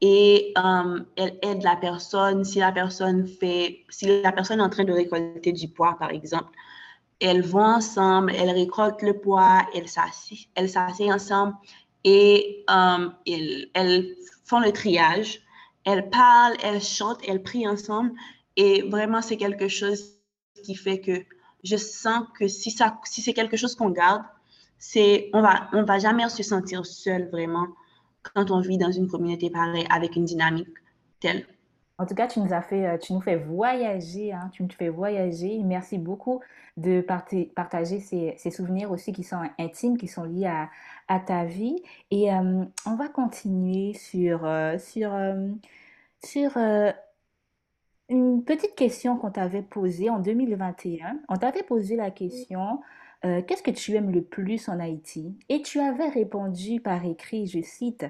et 0.00 0.52
euh, 0.56 1.00
elles 1.16 1.36
aident 1.42 1.64
la 1.64 1.74
personne. 1.74 2.44
Si 2.44 2.60
la 2.60 2.70
personne 2.70 3.26
fait, 3.26 3.80
si 3.88 4.22
la 4.22 4.30
personne 4.30 4.60
est 4.60 4.62
en 4.62 4.70
train 4.70 4.84
de 4.84 4.92
récolter 4.92 5.50
du 5.50 5.66
poids, 5.66 5.96
par 5.98 6.10
exemple, 6.10 6.50
elles 7.18 7.42
vont 7.42 7.64
ensemble, 7.64 8.32
elles 8.32 8.50
récoltent 8.50 9.02
le 9.02 9.18
poids, 9.18 9.66
elles 9.74 9.88
s'asseyent 10.68 11.12
ensemble 11.12 11.54
et 12.04 12.64
euh, 12.70 13.08
elles, 13.74 14.14
font 14.44 14.60
le 14.60 14.70
triage. 14.70 15.40
Elles 15.84 16.08
parlent, 16.08 16.56
elles 16.62 16.82
chantent, 16.82 17.22
elles 17.26 17.42
prient 17.42 17.66
ensemble. 17.66 18.12
Et 18.54 18.82
vraiment, 18.82 19.22
c'est 19.22 19.36
quelque 19.36 19.66
chose 19.66 20.15
qui 20.62 20.74
fait 20.74 21.00
que 21.00 21.24
je 21.64 21.76
sens 21.76 22.24
que 22.38 22.48
si, 22.48 22.70
ça, 22.70 22.98
si 23.04 23.22
c'est 23.22 23.32
quelque 23.32 23.56
chose 23.56 23.74
qu'on 23.74 23.90
garde, 23.90 24.22
c'est 24.78 25.30
on 25.32 25.42
va, 25.42 25.68
on 25.72 25.84
va 25.84 25.98
jamais 25.98 26.28
se 26.28 26.42
sentir 26.42 26.84
seul 26.86 27.28
vraiment 27.30 27.66
quand 28.34 28.50
on 28.50 28.60
vit 28.60 28.78
dans 28.78 28.92
une 28.92 29.08
communauté 29.08 29.50
pareille 29.50 29.86
avec 29.90 30.16
une 30.16 30.24
dynamique 30.24 30.68
telle. 31.20 31.46
En 31.98 32.04
tout 32.04 32.14
cas, 32.14 32.26
tu 32.26 32.40
nous 32.40 32.52
as 32.52 32.60
fait, 32.60 32.86
euh, 32.86 32.98
tu 32.98 33.14
nous 33.14 33.22
fais 33.22 33.36
voyager, 33.36 34.32
hein, 34.32 34.50
tu 34.52 34.62
nous 34.62 34.68
fais 34.68 34.90
voyager. 34.90 35.62
Merci 35.64 35.96
beaucoup 35.96 36.40
de 36.76 37.00
partager 37.00 38.00
ces, 38.00 38.50
souvenirs 38.50 38.90
aussi 38.90 39.14
qui 39.14 39.24
sont 39.24 39.40
intimes, 39.58 39.96
qui 39.96 40.06
sont 40.06 40.24
liés 40.24 40.52
à, 41.08 41.20
ta 41.20 41.44
vie. 41.46 41.82
Et 42.10 42.30
euh, 42.34 42.64
on 42.84 42.96
va 42.96 43.08
continuer 43.08 43.94
sur, 43.94 44.44
euh, 44.44 44.76
sur, 44.76 45.10
sur 46.22 46.50
une 48.08 48.44
petite 48.44 48.74
question 48.76 49.16
qu'on 49.16 49.30
t'avait 49.30 49.62
posée 49.62 50.10
en 50.10 50.18
2021. 50.20 51.18
On 51.28 51.36
t'avait 51.36 51.62
posé 51.62 51.96
la 51.96 52.10
question, 52.10 52.80
qu'est-ce 53.22 53.62
que 53.62 53.70
tu 53.72 53.94
aimes 53.94 54.12
le 54.12 54.22
plus 54.22 54.68
en 54.68 54.78
Haïti? 54.78 55.34
Et 55.48 55.62
tu 55.62 55.80
avais 55.80 56.08
répondu 56.08 56.80
par 56.80 57.04
écrit, 57.04 57.46
je 57.46 57.60
cite, 57.62 58.06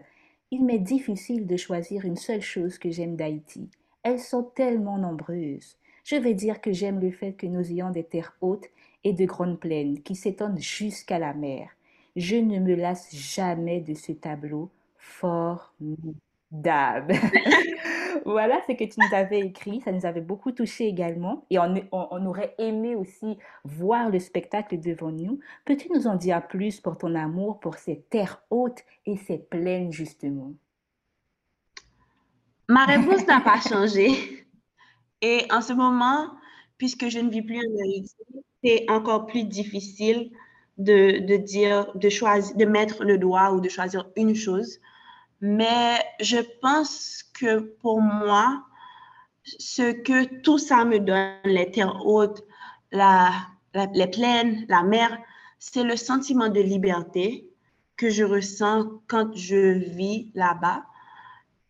il 0.50 0.65
m'est 0.65 0.79
difficile 0.79 1.47
de 1.47 1.57
choisir 1.57 2.05
une 2.05 2.17
seule 2.17 2.43
chose 2.43 2.79
que 2.79 2.91
j'aime 2.91 3.17
d'Haïti. 3.17 3.71
Elles 4.03 4.21
sont 4.21 4.45
tellement 4.45 4.99
nombreuses. 4.99 5.76
Je 6.05 6.17
vais 6.17 6.35
dire 6.35 6.61
que 6.61 6.73
j'aime 6.73 7.00
le 7.00 7.11
fait 7.11 7.33
que 7.33 7.47
nous 7.47 7.69
ayons 7.73 7.91
des 7.91 8.05
terres 8.05 8.37
hautes 8.41 8.69
et 9.03 9.12
de 9.12 9.25
grandes 9.25 9.59
plaines 9.59 10.03
qui 10.03 10.15
s'étendent 10.15 10.61
jusqu'à 10.61 11.19
la 11.19 11.35
mer. 11.35 11.71
Je 12.15 12.37
ne 12.37 12.61
me 12.61 12.75
lasse 12.75 13.15
jamais 13.15 13.81
de 13.81 13.95
ce 13.95 14.12
tableau 14.12 14.71
formidable. 14.99 16.05
voilà 18.25 18.61
ce 18.67 18.73
que 18.73 18.85
tu 18.85 18.99
nous 18.99 19.17
avais 19.17 19.41
écrit. 19.41 19.81
Ça 19.81 19.93
nous 19.93 20.07
avait 20.07 20.21
beaucoup 20.21 20.53
touché 20.53 20.87
également. 20.87 21.45
Et 21.51 21.59
on, 21.59 22.27
aurait 22.27 22.55
aimé 22.59 22.95
aussi 22.95 23.39
voir 23.65 24.11
le 24.11 24.19
spectacle 24.19 24.79
devant 24.81 25.11
nous. 25.11 25.41
Peux-tu 25.65 25.91
nous 25.93 26.07
en 26.07 26.17
dire 26.17 26.47
plus 26.47 26.81
pour 26.81 26.99
ton 26.99 27.15
amour 27.15 27.61
pour 27.61 27.77
ces 27.77 28.01
terres 28.11 28.43
hautes 28.51 28.83
et 29.07 29.17
ces 29.17 29.39
plaines, 29.39 29.93
justement? 29.93 30.53
Ma 32.69 32.85
réponse 32.85 33.27
n'a 33.27 33.41
pas 33.41 33.61
changé. 33.61 34.47
Et 35.23 35.47
en 35.51 35.61
ce 35.61 35.73
moment, 35.73 36.31
puisque 36.79 37.09
je 37.09 37.19
ne 37.19 37.31
vis 37.31 37.43
plus 37.43 37.59
en 37.59 37.83
Haïti, 37.83 38.17
c'est 38.63 38.91
encore 38.91 39.27
plus 39.27 39.45
difficile 39.45 40.31
de, 40.79 41.25
de, 41.25 41.37
dire, 41.37 41.91
de 41.95 42.09
choisir, 42.09 42.57
de 42.57 42.65
mettre 42.65 43.05
le 43.05 43.19
doigt 43.19 43.53
ou 43.53 43.61
de 43.61 43.69
choisir 43.69 44.11
une 44.17 44.35
chose. 44.35 44.81
Mais 45.40 45.99
je 46.21 46.38
pense 46.61 47.23
que 47.35 47.59
pour 47.59 48.00
moi, 48.00 48.64
ce 49.45 49.93
que 49.93 50.40
tout 50.40 50.59
ça 50.59 50.85
me 50.85 50.99
donne, 50.99 51.37
les 51.45 51.71
terres 51.71 52.05
hautes, 52.07 52.43
la, 52.90 53.33
les 53.93 54.07
plaines, 54.07 54.64
la 54.69 54.83
mer, 54.83 55.19
c'est 55.59 55.85
le 55.85 55.97
sentiment 55.97 56.49
de 56.49 56.61
liberté 56.61 57.49
que 57.97 58.11
je 58.11 58.25
ressens 58.25 59.00
quand 59.07 59.35
je 59.35 59.78
vis 59.78 60.31
là-bas. 60.35 60.85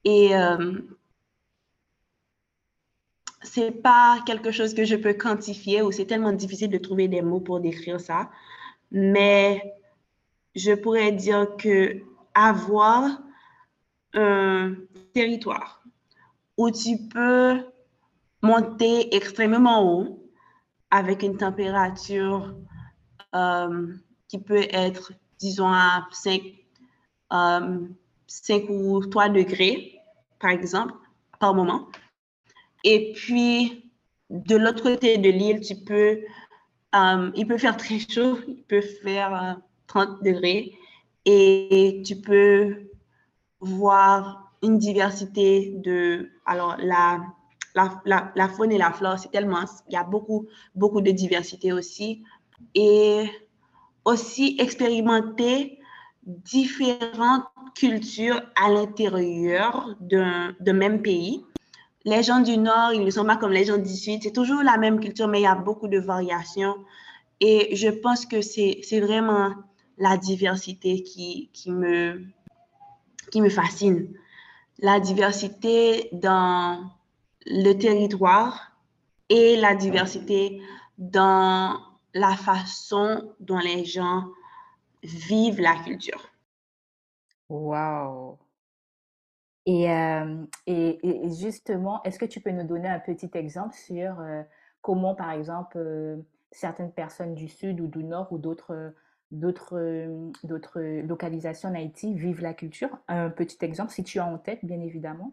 Et 0.04 0.36
euh, 0.36 0.78
c'est 3.42 3.70
pas 3.70 4.20
quelque 4.26 4.50
chose 4.50 4.74
que 4.74 4.84
je 4.84 4.96
peux 4.96 5.14
quantifier 5.14 5.82
ou 5.82 5.92
c'est 5.92 6.06
tellement 6.06 6.32
difficile 6.32 6.70
de 6.70 6.78
trouver 6.78 7.08
des 7.08 7.22
mots 7.22 7.40
pour 7.40 7.60
décrire 7.60 8.00
ça. 8.00 8.30
Mais 8.90 9.74
je 10.54 10.72
pourrais 10.72 11.12
dire 11.12 11.56
que 11.56 12.02
avoir 12.34 13.20
un 14.16 14.74
territoire 15.12 15.82
où 16.56 16.70
tu 16.70 16.96
peux 17.08 17.64
monter 18.42 19.14
extrêmement 19.14 19.84
haut 19.84 20.30
avec 20.90 21.22
une 21.22 21.36
température 21.36 22.54
euh, 23.34 23.92
qui 24.28 24.38
peut 24.38 24.66
être, 24.70 25.12
disons, 25.38 25.68
à 25.68 26.08
5, 26.12 26.42
5 27.30 27.32
euh, 27.32 28.68
ou 28.68 29.04
3 29.06 29.28
degrés, 29.28 30.00
par 30.40 30.50
exemple, 30.50 30.94
par 31.38 31.54
moment. 31.54 31.88
Et 32.84 33.12
puis, 33.14 33.90
de 34.30 34.56
l'autre 34.56 34.82
côté 34.82 35.18
de 35.18 35.28
l'île, 35.28 35.60
tu 35.60 35.76
peux, 35.76 36.20
euh, 36.94 37.30
il 37.34 37.46
peut 37.46 37.58
faire 37.58 37.76
très 37.76 37.98
chaud, 37.98 38.38
il 38.48 38.62
peut 38.62 38.80
faire 38.80 39.58
30 39.88 40.22
degrés 40.22 40.72
et 41.24 42.02
tu 42.06 42.16
peux 42.16 42.88
voir 43.60 44.52
une 44.62 44.78
diversité 44.78 45.74
de, 45.78 46.30
alors 46.44 46.76
la, 46.78 47.20
la, 47.74 48.32
la, 48.34 48.48
faune 48.48 48.72
et 48.72 48.78
la 48.78 48.92
flore, 48.92 49.18
c'est 49.18 49.30
tellement, 49.30 49.64
il 49.88 49.94
y 49.94 49.96
a 49.96 50.04
beaucoup, 50.04 50.46
beaucoup 50.74 51.00
de 51.00 51.10
diversité 51.10 51.72
aussi. 51.72 52.22
Et 52.74 53.28
aussi 54.04 54.56
expérimenter 54.58 55.78
différentes 56.24 57.44
cultures 57.74 58.40
à 58.60 58.70
l'intérieur 58.70 59.94
d'un 60.00 60.54
même 60.72 61.02
pays. 61.02 61.44
Les 62.04 62.22
gens 62.22 62.40
du 62.40 62.56
Nord, 62.56 62.92
ils 62.94 63.04
ne 63.04 63.10
sont 63.10 63.24
pas 63.24 63.36
comme 63.36 63.52
les 63.52 63.64
gens 63.64 63.78
du 63.78 63.94
Sud. 63.94 64.22
C'est 64.22 64.32
toujours 64.32 64.62
la 64.62 64.78
même 64.78 65.00
culture, 65.00 65.28
mais 65.28 65.40
il 65.40 65.44
y 65.44 65.46
a 65.46 65.54
beaucoup 65.54 65.88
de 65.88 65.98
variations. 65.98 66.76
Et 67.40 67.74
je 67.76 67.88
pense 67.88 68.24
que 68.26 68.40
c'est 68.40 69.00
vraiment 69.00 69.54
la 69.98 70.16
diversité 70.16 71.02
qui, 71.02 71.50
qui, 71.52 71.70
me, 71.70 72.22
qui 73.36 73.42
me 73.42 73.50
fascine. 73.50 74.14
La 74.78 74.98
diversité 74.98 76.08
dans 76.10 76.90
le 77.44 77.74
territoire 77.74 78.72
et 79.28 79.56
la 79.56 79.74
diversité 79.74 80.62
dans 80.96 81.78
la 82.14 82.34
façon 82.34 83.34
dont 83.38 83.58
les 83.58 83.84
gens 83.84 84.24
vivent 85.02 85.60
la 85.60 85.74
culture. 85.84 86.30
Wow! 87.50 88.38
Et, 89.66 89.90
euh, 89.90 90.46
et, 90.66 91.06
et, 91.06 91.34
justement, 91.34 92.02
est-ce 92.04 92.18
que 92.18 92.24
tu 92.24 92.40
peux 92.40 92.52
nous 92.52 92.66
donner 92.66 92.88
un 92.88 93.00
petit 93.00 93.28
exemple 93.34 93.74
sur 93.74 94.18
euh, 94.20 94.42
comment, 94.80 95.14
par 95.14 95.32
exemple, 95.32 95.76
euh, 95.76 96.16
certaines 96.52 96.92
personnes 96.92 97.34
du 97.34 97.48
Sud 97.48 97.82
ou 97.82 97.86
du 97.86 98.02
Nord 98.02 98.32
ou 98.32 98.38
d'autres 98.38 98.94
d'autres 99.30 99.76
euh, 99.76 100.30
d'autres 100.44 100.80
localisations 101.06 101.68
en 101.68 101.74
Haïti 101.74 102.14
vivent 102.14 102.42
la 102.42 102.54
culture. 102.54 102.90
Un 103.08 103.30
petit 103.30 103.58
exemple, 103.62 103.92
si 103.92 104.04
tu 104.04 104.18
as 104.18 104.26
en 104.26 104.38
tête, 104.38 104.60
bien 104.64 104.80
évidemment. 104.80 105.32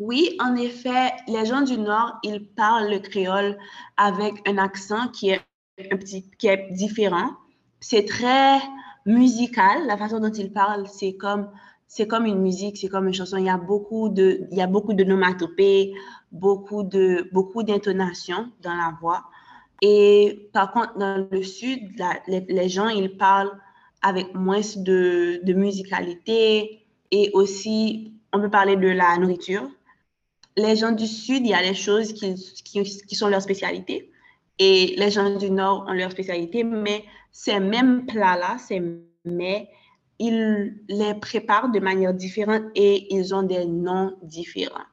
Oui, 0.00 0.36
en 0.40 0.56
effet, 0.56 1.12
les 1.28 1.46
gens 1.46 1.62
du 1.62 1.78
Nord, 1.78 2.18
ils 2.24 2.48
parlent 2.48 2.90
le 2.90 2.98
créole 2.98 3.56
avec 3.96 4.34
un 4.48 4.58
accent 4.58 5.08
qui 5.08 5.30
est 5.30 5.40
un 5.78 5.96
petit, 5.96 6.28
qui 6.38 6.48
est 6.48 6.68
différent. 6.72 7.30
C'est 7.78 8.04
très 8.04 8.58
musical, 9.06 9.86
la 9.86 9.96
façon 9.96 10.18
dont 10.18 10.32
ils 10.32 10.52
parlent, 10.52 10.88
c'est 10.88 11.14
comme 11.14 11.50
c'est 11.86 12.08
comme 12.08 12.26
une 12.26 12.40
musique, 12.40 12.78
c'est 12.78 12.88
comme 12.88 13.06
une 13.06 13.14
chanson. 13.14 13.36
Il 13.36 13.44
y 13.44 13.50
a 13.50 13.56
beaucoup 13.56 14.08
de, 14.08 14.48
il 14.50 14.58
y 14.58 14.62
a 14.62 14.66
beaucoup 14.66 14.94
de 14.94 15.04
nomatopées, 15.04 15.94
beaucoup 16.32 16.82
beaucoup 17.32 17.62
d'intonations 17.62 18.50
dans 18.62 18.74
la 18.74 18.96
voix. 19.00 19.24
Et 19.86 20.48
par 20.54 20.72
contre, 20.72 20.96
dans 20.96 21.28
le 21.30 21.42
sud, 21.42 21.78
les, 22.26 22.68
gens, 22.70 22.88
ils 22.88 23.18
parlent 23.18 23.52
avec 24.00 24.34
moins 24.34 24.62
de, 24.76 25.52
musicalité 25.52 26.86
et 27.10 27.30
aussi, 27.34 28.14
on 28.32 28.40
peut 28.40 28.48
parler 28.48 28.76
de 28.76 28.88
la 28.88 29.18
nourriture. 29.18 29.68
Les 30.56 30.76
gens 30.76 30.92
du 30.92 31.06
sud, 31.06 31.44
il 31.44 31.48
y 31.50 31.52
a 31.52 31.60
les 31.60 31.74
choses 31.74 32.14
qui, 32.14 32.34
qui, 32.64 32.82
qui 32.82 33.14
sont 33.14 33.28
leur 33.28 33.42
spécialité 33.42 34.10
et 34.58 34.94
les 34.96 35.10
gens 35.10 35.36
du 35.36 35.50
nord 35.50 35.84
ont 35.86 35.92
leur 35.92 36.12
spécialité, 36.12 36.64
mais 36.64 37.04
ces 37.30 37.60
mêmes 37.60 38.06
plats-là, 38.06 38.56
ces 38.56 38.80
mets, 39.26 39.68
ils 40.18 40.80
les 40.88 41.12
préparent 41.12 41.70
de 41.70 41.80
manière 41.80 42.14
différente 42.14 42.62
et 42.74 43.14
ils 43.14 43.34
ont 43.34 43.42
des 43.42 43.66
noms 43.66 44.16
différents. 44.22 44.86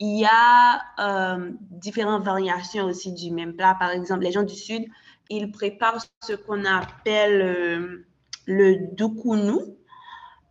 Il 0.00 0.18
y 0.18 0.26
a 0.26 0.80
euh, 0.98 1.52
différentes 1.70 2.24
variations 2.24 2.86
aussi 2.86 3.12
du 3.12 3.30
même 3.30 3.54
plat. 3.54 3.76
Par 3.78 3.90
exemple, 3.90 4.24
les 4.24 4.32
gens 4.32 4.42
du 4.42 4.54
Sud, 4.54 4.84
ils 5.30 5.50
préparent 5.50 6.04
ce 6.22 6.34
qu'on 6.34 6.64
appelle 6.64 7.42
euh, 7.42 8.06
le 8.46 8.94
doukounou. 8.94 9.78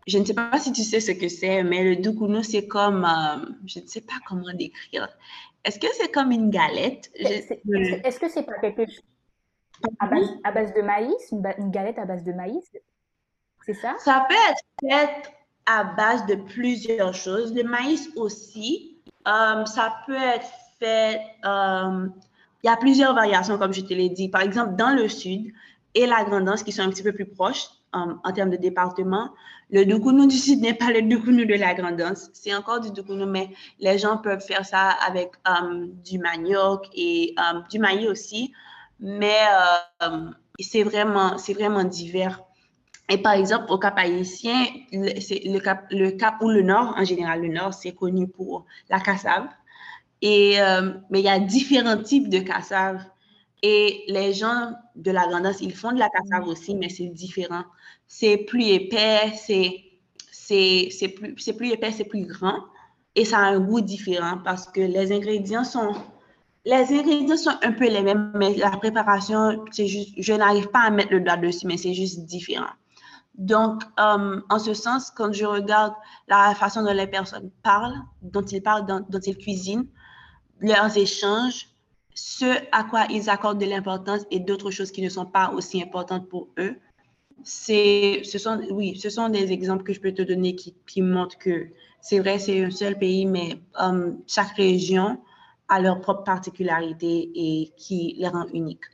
Je 0.08 0.18
ne 0.18 0.26
sais 0.26 0.34
pas 0.34 0.58
si 0.60 0.72
tu 0.72 0.84
sais 0.84 1.00
ce 1.00 1.12
que 1.12 1.28
c'est, 1.28 1.64
mais 1.64 1.84
le 1.84 2.02
doukounou, 2.02 2.44
c'est 2.44 2.68
comme, 2.68 3.06
euh, 3.06 3.46
je 3.66 3.80
ne 3.80 3.88
sais 3.88 4.02
pas 4.02 4.16
comment 4.28 4.54
décrire. 4.54 5.08
Est-ce 5.64 5.80
que 5.80 5.88
c'est 5.94 6.12
comme 6.12 6.32
une 6.32 6.50
galette? 6.50 7.12
Est-ce 7.16 8.20
que 8.20 8.30
c'est 8.30 8.44
pas 8.44 8.60
quelque 8.60 8.86
chose 8.86 9.02
à 10.00 10.08
base, 10.08 10.30
à 10.44 10.52
base 10.52 10.74
de 10.74 10.82
maïs, 10.82 11.32
une, 11.32 11.72
galette 11.72 11.98
à 12.00 12.06
base 12.06 12.24
de 12.24 12.32
maïs? 12.34 12.72
C'est 13.66 13.74
ça? 13.74 13.96
Ça 14.00 14.26
peut 14.30 14.36
être 14.50 14.62
fait 14.82 15.32
à 15.66 15.84
base 15.84 16.26
de 16.26 16.36
plusieurs 16.36 17.14
choses. 17.14 17.54
Le 17.54 17.64
maïs 17.64 18.10
aussi, 18.16 18.93
euh, 19.28 19.66
ça 19.66 19.96
peut 20.06 20.16
être 20.16 20.48
fait 20.80 21.22
euh, 21.46 22.08
il 22.64 22.68
y 22.68 22.70
a 22.70 22.78
plusieurs 22.78 23.14
variations, 23.14 23.58
comme 23.58 23.74
je 23.74 23.82
te 23.82 23.94
l'ai 23.94 24.10
dit. 24.10 24.30
Par 24.30 24.42
exemple, 24.42 24.76
dans 24.76 24.96
le 24.96 25.10
sud 25.10 25.52
et 25.96 26.06
la 26.06 26.24
Grandance, 26.24 26.64
qui 26.64 26.72
sont 26.72 26.82
un 26.82 26.90
petit 26.90 27.04
peu 27.04 27.12
plus 27.12 27.26
proches 27.26 27.68
um, 27.92 28.20
en 28.24 28.32
termes 28.32 28.50
de 28.50 28.58
département, 28.58 29.32
le 29.70 29.86
Dukunu 29.86 30.28
du 30.28 30.38
sud 30.38 30.62
n'est 30.62 30.74
pas 30.74 30.92
le 30.92 31.02
Dukunu 31.02 31.46
de 31.46 31.56
la 31.56 31.74
Grandance. 31.74 32.30
C'est 32.34 32.56
encore 32.56 32.80
du 32.80 32.92
Dukunu, 32.92 33.26
mais 33.26 33.50
les 33.80 33.98
gens 33.98 34.18
peuvent 34.18 34.42
faire 34.42 34.66
ça 34.66 34.92
avec 35.08 35.32
um, 35.46 35.90
du 36.06 36.20
manioc 36.20 36.88
et 36.94 37.36
um, 37.38 37.64
du 37.70 37.80
maïs 37.80 38.08
aussi. 38.08 38.54
Mais 39.00 39.42
c'est 40.60 40.84
vraiment, 40.84 41.36
vraiment 41.36 41.84
divers. 41.84 42.40
Et 43.10 43.18
par 43.18 43.34
exemple, 43.34 43.66
au 43.70 43.78
Cap 43.78 43.98
haïtien, 43.98 44.66
le, 44.92 45.54
le, 45.54 45.60
cap, 45.60 45.86
le 45.92 46.12
Cap 46.12 46.36
ou 46.42 46.50
le 46.50 46.62
Nord, 46.62 46.96
en 46.98 47.04
général, 47.04 47.42
le 47.42 47.50
Nord, 47.50 47.74
c'est 47.74 47.92
connu 47.92 48.28
pour 48.28 48.66
la 48.90 49.00
cassave. 49.00 49.48
Et, 50.22 50.62
euh, 50.62 50.94
mais 51.10 51.20
il 51.20 51.26
y 51.26 51.30
a 51.30 51.40
différents 51.40 52.02
types 52.02 52.30
de 52.30 52.40
cassave. 52.40 53.04
Et 53.62 54.04
les 54.08 54.34
gens 54.34 54.72
de 54.96 55.12
la 55.12 55.28
grandance, 55.28 55.62
ils 55.62 55.76
font 55.76 55.92
de 55.92 56.00
la 56.00 56.10
cassave 56.10 56.48
aussi, 56.48 56.76
mais 56.76 56.90
c'est 56.90 57.08
différent. 57.08 57.64
C'est 58.08 58.38
plus 58.38 58.66
épais, 58.68 59.34
c'est 59.36 59.84
plus, 61.10 61.54
plus 61.54 61.72
épais, 61.72 61.92
c'est 61.92 62.06
plus 62.06 62.26
grand. 62.26 62.60
Et 63.16 63.26
ça 63.26 63.40
a 63.40 63.42
un 63.42 63.60
goût 63.60 63.82
différent 63.82 64.40
parce 64.44 64.66
que 64.68 64.82
les 64.82 65.12
ingrédients 65.12 65.64
sont, 65.64 65.94
les 66.66 66.92
ingrédients 66.92 67.38
sont 67.38 67.58
un 67.62 67.72
peu 67.74 67.88
les 67.88 68.02
mêmes, 68.02 68.32
mais 68.36 68.56
la 68.56 68.72
préparation, 68.72 69.64
c'est 69.72 69.88
juste, 69.88 70.14
je 70.18 70.34
n'arrive 70.34 70.70
pas 70.70 70.82
à 70.82 70.90
mettre 70.90 71.12
le 71.12 71.20
doigt 71.20 71.38
dessus, 71.38 71.68
mais 71.68 71.78
c'est 71.78 71.94
juste 71.94 72.26
différent. 72.26 72.70
Donc, 73.36 73.84
euh, 74.00 74.42
en 74.50 74.60
ce 74.60 74.74
sens, 74.74 75.10
quand 75.10 75.34
je 75.34 75.46
regarde 75.46 75.94
la 76.28 76.54
façon 76.56 76.84
dont 76.84 76.94
les 76.94 77.08
personnes 77.08 77.50
parlent, 77.64 78.00
dont 78.22 78.44
ils 78.44 78.62
parlent, 78.62 78.86
dont 78.86 79.20
ils 79.20 79.38
cuisinent, 79.38 79.88
leurs 80.60 80.96
échanges, 80.98 81.70
ce 82.14 82.46
à 82.72 82.84
quoi 82.84 83.06
ils 83.10 83.30
accordent 83.30 83.60
de 83.60 83.66
l'importance 83.66 84.22
et 84.30 84.40
d'autres 84.40 84.70
choses 84.70 84.92
qui 84.92 85.02
ne 85.02 85.10
sont 85.10 85.26
pas 85.26 85.50
aussi 85.52 85.82
importantes 85.82 86.30
pour 86.30 86.50
eux. 86.60 86.78
C'est, 87.44 88.22
ce 88.24 88.38
sont, 88.38 88.62
oui, 88.70 88.98
ce 89.00 89.10
sont 89.10 89.30
des 89.30 89.52
exemples 89.52 89.84
que 89.84 89.94
je 89.94 90.00
peux 90.00 90.14
te 90.14 90.22
donner 90.22 90.56
qui, 90.56 90.76
qui 90.88 91.02
montrent 91.02 91.38
que 91.38 91.70
c'est 92.02 92.20
vrai, 92.20 92.38
c'est 92.38 92.64
un 92.64 92.70
seul 92.70 92.98
pays, 92.98 93.26
mais 93.26 93.62
um, 93.80 94.22
chaque 94.28 94.56
région 94.56 95.20
a 95.70 95.82
leur 95.82 96.02
propre 96.02 96.24
particularité 96.24 97.32
et 97.34 97.74
qui 97.78 98.16
les 98.20 98.28
rend 98.28 98.46
uniques. 98.54 98.86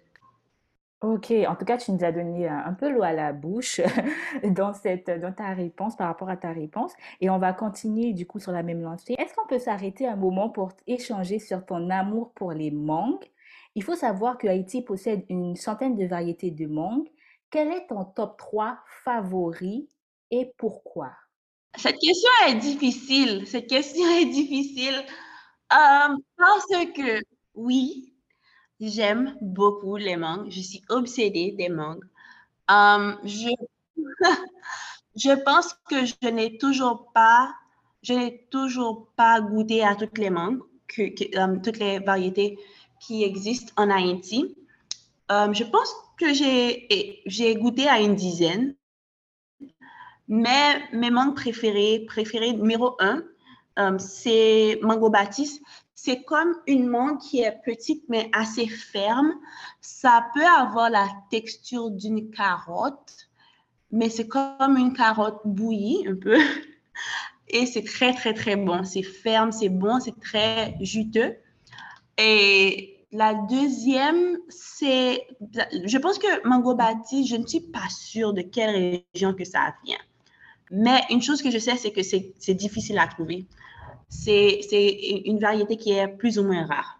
Ok, 1.02 1.32
en 1.48 1.56
tout 1.56 1.64
cas, 1.64 1.78
tu 1.78 1.94
nous 1.94 2.04
as 2.04 2.12
donné 2.12 2.46
un 2.50 2.74
peu 2.74 2.90
l'eau 2.90 3.04
à 3.04 3.14
la 3.14 3.32
bouche 3.32 3.80
dans, 4.44 4.74
cette, 4.74 5.10
dans 5.10 5.32
ta 5.32 5.54
réponse, 5.54 5.96
par 5.96 6.08
rapport 6.08 6.28
à 6.30 6.36
ta 6.36 6.52
réponse. 6.52 6.92
Et 7.22 7.30
on 7.30 7.40
va 7.40 7.54
continuer 7.54 8.12
du 8.12 8.28
coup 8.28 8.40
sur 8.40 8.52
la 8.52 8.64
même 8.64 8.82
lancée. 8.82 9.16
Est-ce 9.18 9.34
qu'on 9.34 9.48
peut 9.48 9.60
s'arrêter 9.60 10.06
un 10.06 10.18
moment 10.18 10.50
pour 10.50 10.74
échanger 10.88 11.40
sur 11.40 11.66
ton 11.66 11.90
amour 11.90 12.34
pour 12.34 12.52
les 12.52 12.70
mangues? 12.72 13.24
Il 13.76 13.84
faut 13.84 13.96
savoir 13.96 14.38
que 14.38 14.48
Haïti 14.48 14.82
possède 14.82 15.24
une 15.30 15.56
centaine 15.56 15.96
de 15.96 16.06
variétés 16.06 16.52
de 16.52 16.68
mangues. 16.68 17.08
Quel 17.50 17.70
est 17.70 17.88
ton 17.88 18.04
top 18.04 18.38
3 18.38 18.80
favori 19.06 19.88
et 20.32 20.52
pourquoi? 20.58 21.12
Cette 21.78 21.98
question 21.98 22.30
est 22.48 22.56
difficile. 22.56 23.48
Cette 23.48 23.68
question 23.68 24.06
est 24.18 24.26
difficile 24.26 24.96
euh, 25.72 26.16
parce 26.38 26.86
que 26.94 27.22
oui, 27.54 28.14
J'aime 28.80 29.36
beaucoup 29.42 29.98
les 29.98 30.16
mangues. 30.16 30.50
Je 30.50 30.62
suis 30.62 30.82
obsédée 30.90 31.52
des 31.52 31.70
mangues. 31.70 32.06
Um, 32.70 33.18
je, 33.26 33.50
je 35.16 35.44
pense 35.44 35.74
que 35.90 36.06
je 36.06 36.30
n'ai 36.30 36.58
toujours 36.58 37.12
pas, 37.14 37.54
je 38.04 38.14
n'ai 38.14 38.48
toujours 38.50 39.08
pas 39.18 39.42
goûté 39.42 39.84
à 39.84 39.96
toutes 39.96 40.18
les 40.18 40.30
mangues, 40.30 40.62
que, 40.88 41.38
um, 41.38 41.62
toutes 41.62 41.80
les 41.80 42.00
variétés 42.00 42.58
qui 43.02 43.24
existent 43.24 43.74
en 43.76 43.90
Haïti. 43.90 44.56
Um, 45.30 45.54
je 45.54 45.66
pense 45.66 45.94
que 46.18 46.34
j'ai, 46.34 47.22
j'ai 47.26 47.56
goûté 47.56 47.88
à 47.90 48.00
une 48.00 48.16
dizaine. 48.16 48.76
Mais 50.30 50.82
mes 50.94 51.10
mangues 51.10 51.36
préférées, 51.36 52.06
préférées 52.08 52.54
numéro 52.54 52.96
un, 53.00 53.24
c'est 53.98 54.80
Mango 54.84 55.10
Baptiste. 55.10 55.62
C'est 56.02 56.24
comme 56.24 56.56
une 56.66 56.88
mangue 56.88 57.20
qui 57.20 57.42
est 57.42 57.60
petite 57.66 58.06
mais 58.08 58.32
assez 58.32 58.68
ferme. 58.68 59.34
Ça 59.82 60.28
peut 60.34 60.46
avoir 60.46 60.90
la 60.90 61.10
texture 61.30 61.92
d'une 61.92 62.32
carotte, 62.32 63.28
mais 63.92 64.10
c'est 64.10 64.30
comme 64.30 64.78
une 64.78 64.94
carotte 64.94 65.42
bouillie 65.44 66.08
un 66.08 66.16
peu. 66.16 66.38
Et 67.50 67.66
c'est 67.66 67.84
très, 67.84 68.14
très, 68.14 68.34
très 68.34 68.56
bon. 68.56 68.86
C'est 68.86 69.04
ferme, 69.04 69.52
c'est 69.52 69.68
bon, 69.68 70.00
c'est 70.00 70.18
très 70.22 70.78
juteux. 70.80 71.36
Et 72.18 73.06
la 73.12 73.34
deuxième, 73.34 74.38
c'est, 74.48 75.28
je 75.84 75.98
pense 75.98 76.18
que 76.18 76.48
Mango 76.48 76.76
Baptiste, 76.76 77.30
je 77.30 77.36
ne 77.36 77.46
suis 77.46 77.60
pas 77.60 77.90
sûre 77.90 78.32
de 78.32 78.42
quelle 78.42 79.04
région 79.14 79.34
que 79.34 79.44
ça 79.44 79.76
vient. 79.84 79.98
Mais 80.72 81.02
une 81.10 81.22
chose 81.22 81.42
que 81.42 81.52
je 81.52 81.58
sais, 81.58 81.76
c'est 81.76 81.92
que 81.92 82.04
c'est 82.04 82.54
difficile 82.54 83.00
à 83.00 83.08
trouver 83.08 83.48
c'est 84.10 84.62
une 85.26 85.40
variété 85.40 85.78
qui 85.78 85.92
est 85.92 86.08
plus 86.08 86.40
ou 86.40 86.44
moins 86.44 86.66
rare. 86.66 87.00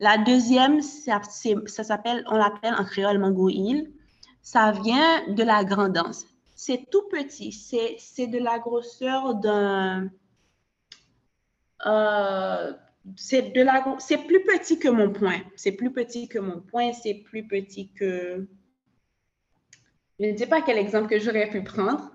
La 0.00 0.16
deuxième, 0.16 0.80
ça, 0.80 1.20
s'appelle, 1.22 2.24
on 2.28 2.36
l'appelle 2.36 2.74
en 2.74 2.84
créole 2.84 3.18
mango. 3.18 3.50
Ça 4.42 4.72
vient 4.72 5.26
de 5.28 5.42
la 5.42 5.64
grandance. 5.64 6.24
C'est 6.54 6.88
tout 6.90 7.02
petit. 7.10 7.52
C'est 7.52 8.26
de 8.26 8.38
la 8.38 8.58
grosseur 8.58 9.34
d'un. 9.34 10.08
Euh, 11.86 12.72
c'est 13.16 13.52
de 13.52 13.62
la 13.62 13.96
c'est 13.98 14.18
plus 14.18 14.42
petit 14.44 14.78
que 14.78 14.88
mon 14.88 15.12
poing. 15.12 15.40
C'est 15.56 15.72
plus 15.72 15.92
petit 15.92 16.28
que 16.28 16.38
mon 16.38 16.60
poing. 16.60 16.92
C'est 16.92 17.14
plus 17.14 17.46
petit 17.46 17.90
que. 17.90 18.46
Je 20.20 20.26
ne 20.26 20.36
sais 20.36 20.46
pas 20.46 20.62
quel 20.62 20.78
exemple 20.78 21.08
que 21.08 21.18
j'aurais 21.18 21.48
pu 21.48 21.62
prendre, 21.62 22.10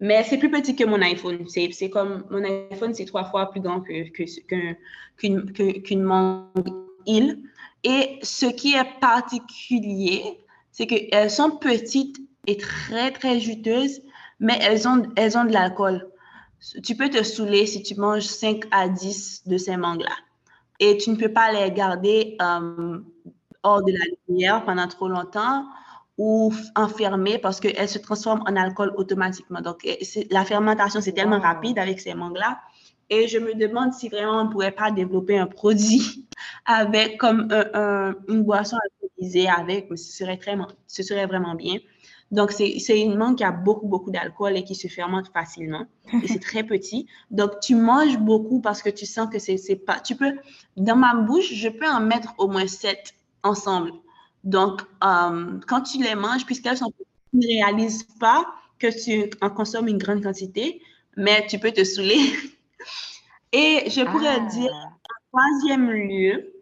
mais 0.00 0.22
c'est 0.24 0.38
plus 0.38 0.50
petit 0.50 0.76
que 0.76 0.84
mon 0.84 1.00
iPhone. 1.02 1.46
C'est 1.48 1.90
comme 1.90 2.24
mon 2.30 2.44
iPhone, 2.44 2.94
c'est 2.94 3.04
trois 3.04 3.24
fois 3.24 3.50
plus 3.50 3.60
grand 3.60 3.80
qu'une 3.80 5.52
que, 5.52 5.78
qu'une 5.80 6.02
mangue 6.02 6.68
île. 7.06 7.42
Et 7.84 8.18
ce 8.22 8.46
qui 8.46 8.74
est 8.74 9.00
particulier, 9.00 10.38
c'est 10.70 10.86
qu'elles 10.86 11.30
sont 11.30 11.50
petites 11.50 12.18
et 12.46 12.56
très, 12.56 13.10
très 13.10 13.40
juteuses, 13.40 14.00
mais 14.40 14.58
elles 14.60 14.86
ont, 14.88 15.02
elles 15.16 15.36
ont 15.36 15.44
de 15.44 15.52
l'alcool. 15.52 16.08
Tu 16.82 16.96
peux 16.96 17.08
te 17.08 17.22
saouler 17.22 17.66
si 17.66 17.82
tu 17.82 17.94
manges 17.96 18.22
5 18.22 18.64
à 18.70 18.88
10 18.88 19.44
de 19.46 19.58
ces 19.58 19.76
mangues-là. 19.76 20.14
Et 20.80 20.96
tu 20.96 21.10
ne 21.10 21.16
peux 21.16 21.32
pas 21.32 21.52
les 21.52 21.70
garder 21.72 22.36
euh, 22.40 22.98
hors 23.62 23.82
de 23.82 23.92
la 23.92 24.04
lumière 24.28 24.64
pendant 24.64 24.86
trop 24.86 25.08
longtemps 25.08 25.66
ou 26.18 26.52
enfermées 26.74 27.38
parce 27.38 27.60
qu'elles 27.60 27.88
se 27.88 27.98
transforment 27.98 28.42
en 28.46 28.56
alcool 28.56 28.92
automatiquement. 28.96 29.60
Donc, 29.60 29.88
la 30.30 30.44
fermentation, 30.44 31.00
c'est 31.00 31.12
tellement 31.12 31.40
rapide 31.40 31.78
avec 31.78 32.00
ces 32.00 32.14
mangues-là. 32.14 32.58
Et 33.10 33.26
je 33.28 33.38
me 33.38 33.54
demande 33.54 33.94
si 33.94 34.08
vraiment 34.10 34.42
on 34.42 34.44
ne 34.44 34.50
pourrait 34.50 34.72
pas 34.72 34.90
développer 34.90 35.38
un 35.38 35.46
produit 35.46 36.28
avec 36.66 37.18
comme 37.18 37.48
une 38.28 38.42
boisson 38.42 38.76
alcoolisée 38.76 39.48
avec, 39.48 39.88
mais 39.90 39.96
ce 39.96 40.12
serait, 40.12 40.36
très, 40.36 40.58
ce 40.86 41.02
serait 41.02 41.26
vraiment 41.26 41.54
bien. 41.54 41.78
Donc, 42.30 42.52
c'est 42.52 43.00
une 43.00 43.16
mangue 43.16 43.38
qui 43.38 43.44
a 43.44 43.52
beaucoup, 43.52 43.86
beaucoup 43.86 44.10
d'alcool 44.10 44.56
et 44.56 44.64
qui 44.64 44.74
se 44.74 44.88
fermente 44.88 45.28
facilement. 45.28 45.86
Et 46.22 46.28
c'est 46.28 46.40
très 46.40 46.62
petit. 46.62 47.06
Donc, 47.30 47.60
tu 47.60 47.74
manges 47.74 48.18
beaucoup 48.18 48.60
parce 48.60 48.82
que 48.82 48.90
tu 48.90 49.06
sens 49.06 49.30
que 49.30 49.38
c'est 49.38 49.76
pas... 49.76 50.00
Tu 50.00 50.14
peux... 50.14 50.34
Dans 50.76 50.96
ma 50.96 51.14
bouche, 51.14 51.54
je 51.54 51.70
peux 51.70 51.88
en 51.88 52.00
mettre 52.00 52.34
au 52.36 52.48
moins 52.48 52.66
sept 52.66 53.14
ensemble. 53.42 53.92
Donc, 54.44 54.82
euh, 55.04 55.60
quand 55.66 55.82
tu 55.82 56.02
les 56.02 56.14
manges, 56.14 56.46
puisqu'elles 56.46 56.78
sont 56.78 56.92
tu 57.30 57.36
ne 57.36 57.46
réalises 57.46 58.04
pas 58.18 58.46
que 58.78 58.86
tu 58.86 59.30
en 59.40 59.50
consommes 59.50 59.88
une 59.88 59.98
grande 59.98 60.22
quantité, 60.22 60.82
mais 61.16 61.46
tu 61.46 61.58
peux 61.58 61.72
te 61.72 61.84
saouler. 61.84 62.18
Et 63.52 63.90
je 63.90 64.04
pourrais 64.04 64.38
ah. 64.40 64.46
dire, 64.46 64.72
en 64.72 65.38
troisième 65.38 65.90
lieu, 65.90 66.52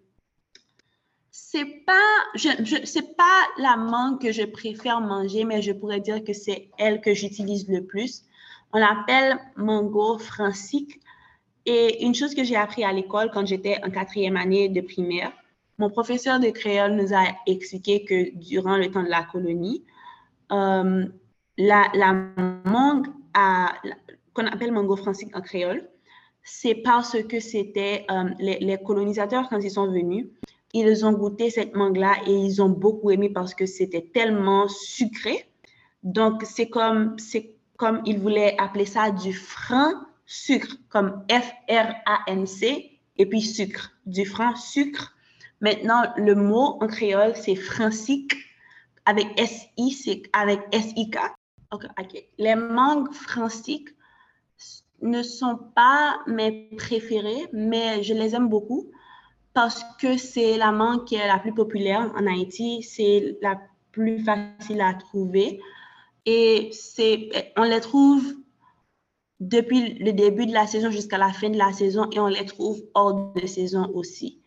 c'est 1.30 1.84
pas, 1.86 1.94
je, 2.34 2.48
je 2.64 2.84
c'est 2.84 3.16
pas 3.16 3.42
la 3.58 3.76
mangue 3.76 4.20
que 4.20 4.32
je 4.32 4.42
préfère 4.42 5.00
manger, 5.00 5.44
mais 5.44 5.62
je 5.62 5.72
pourrais 5.72 6.00
dire 6.00 6.22
que 6.24 6.32
c'est 6.32 6.70
elle 6.78 7.00
que 7.00 7.14
j'utilise 7.14 7.68
le 7.68 7.84
plus. 7.84 8.22
On 8.72 8.78
l'appelle 8.78 9.38
mango 9.56 10.18
francique. 10.18 11.00
Et 11.68 12.04
une 12.04 12.14
chose 12.14 12.34
que 12.34 12.44
j'ai 12.44 12.56
appris 12.56 12.84
à 12.84 12.92
l'école 12.92 13.30
quand 13.32 13.44
j'étais 13.44 13.78
en 13.84 13.90
quatrième 13.90 14.36
année 14.36 14.68
de 14.68 14.80
primaire, 14.80 15.32
mon 15.78 15.90
professeur 15.90 16.40
de 16.40 16.48
créole 16.50 16.92
nous 16.96 17.12
a 17.14 17.24
expliqué 17.46 18.04
que 18.04 18.34
durant 18.36 18.76
le 18.76 18.90
temps 18.90 19.02
de 19.02 19.08
la 19.08 19.24
colonie, 19.24 19.84
euh, 20.52 21.06
la, 21.58 22.12
mangue 22.64 23.06
qu'on 24.32 24.46
appelle 24.46 24.72
mango 24.72 24.96
français 24.96 25.28
en 25.34 25.40
créole, 25.40 25.88
c'est 26.42 26.76
parce 26.76 27.22
que 27.24 27.40
c'était 27.40 28.06
euh, 28.10 28.30
les, 28.38 28.78
colonisateurs, 28.84 29.48
quand 29.48 29.58
ils 29.58 29.70
sont 29.70 29.90
venus, 29.90 30.26
ils 30.72 31.04
ont 31.04 31.12
goûté 31.12 31.50
cette 31.50 31.74
mangue-là 31.74 32.14
et 32.26 32.32
ils 32.32 32.62
ont 32.62 32.68
beaucoup 32.68 33.10
aimé 33.10 33.30
parce 33.30 33.54
que 33.54 33.66
c'était 33.66 34.10
tellement 34.14 34.68
sucré. 34.68 35.46
Donc, 36.02 36.42
c'est 36.44 36.68
comme, 36.68 37.16
comme 37.76 38.02
ils 38.04 38.18
voulaient 38.18 38.54
appeler 38.58 38.86
ça 38.86 39.10
du 39.10 39.32
franc 39.32 39.92
sucre, 40.26 40.76
comme 40.88 41.24
F-R-A-N-C, 41.30 42.90
et 43.18 43.26
puis 43.26 43.40
sucre, 43.40 43.92
du 44.04 44.24
franc 44.26 44.54
sucre 44.54 45.15
Maintenant, 45.60 46.02
le 46.16 46.34
mot 46.34 46.78
en 46.80 46.86
créole, 46.86 47.34
c'est 47.34 47.56
francique 47.56 48.34
avec 49.04 49.26
S-I, 49.38 50.22
avec 50.32 50.60
S-I-K. 50.72 51.18
OK, 51.72 52.28
Les 52.38 52.54
mangues 52.54 53.12
franciques 53.12 53.88
ne 55.02 55.22
sont 55.22 55.58
pas 55.74 56.18
mes 56.26 56.70
préférées, 56.76 57.48
mais 57.52 58.02
je 58.02 58.14
les 58.14 58.34
aime 58.34 58.48
beaucoup 58.48 58.90
parce 59.52 59.82
que 59.98 60.16
c'est 60.16 60.58
la 60.58 60.70
mangue 60.70 61.04
qui 61.04 61.14
est 61.14 61.26
la 61.26 61.38
plus 61.38 61.54
populaire 61.54 62.12
en 62.14 62.26
Haïti. 62.26 62.82
C'est 62.82 63.38
la 63.40 63.58
plus 63.90 64.18
facile 64.22 64.80
à 64.80 64.94
trouver. 64.94 65.60
Et 66.26 66.70
on 67.56 67.62
les 67.62 67.80
trouve 67.80 68.34
depuis 69.40 69.94
le 69.94 70.12
début 70.12 70.46
de 70.46 70.52
la 70.52 70.66
saison 70.66 70.90
jusqu'à 70.90 71.18
la 71.18 71.32
fin 71.32 71.50
de 71.50 71.58
la 71.58 71.72
saison 71.72 72.08
et 72.10 72.20
on 72.20 72.26
les 72.26 72.44
trouve 72.44 72.82
hors 72.94 73.32
de 73.32 73.46
saison 73.46 73.90
aussi. 73.94 74.40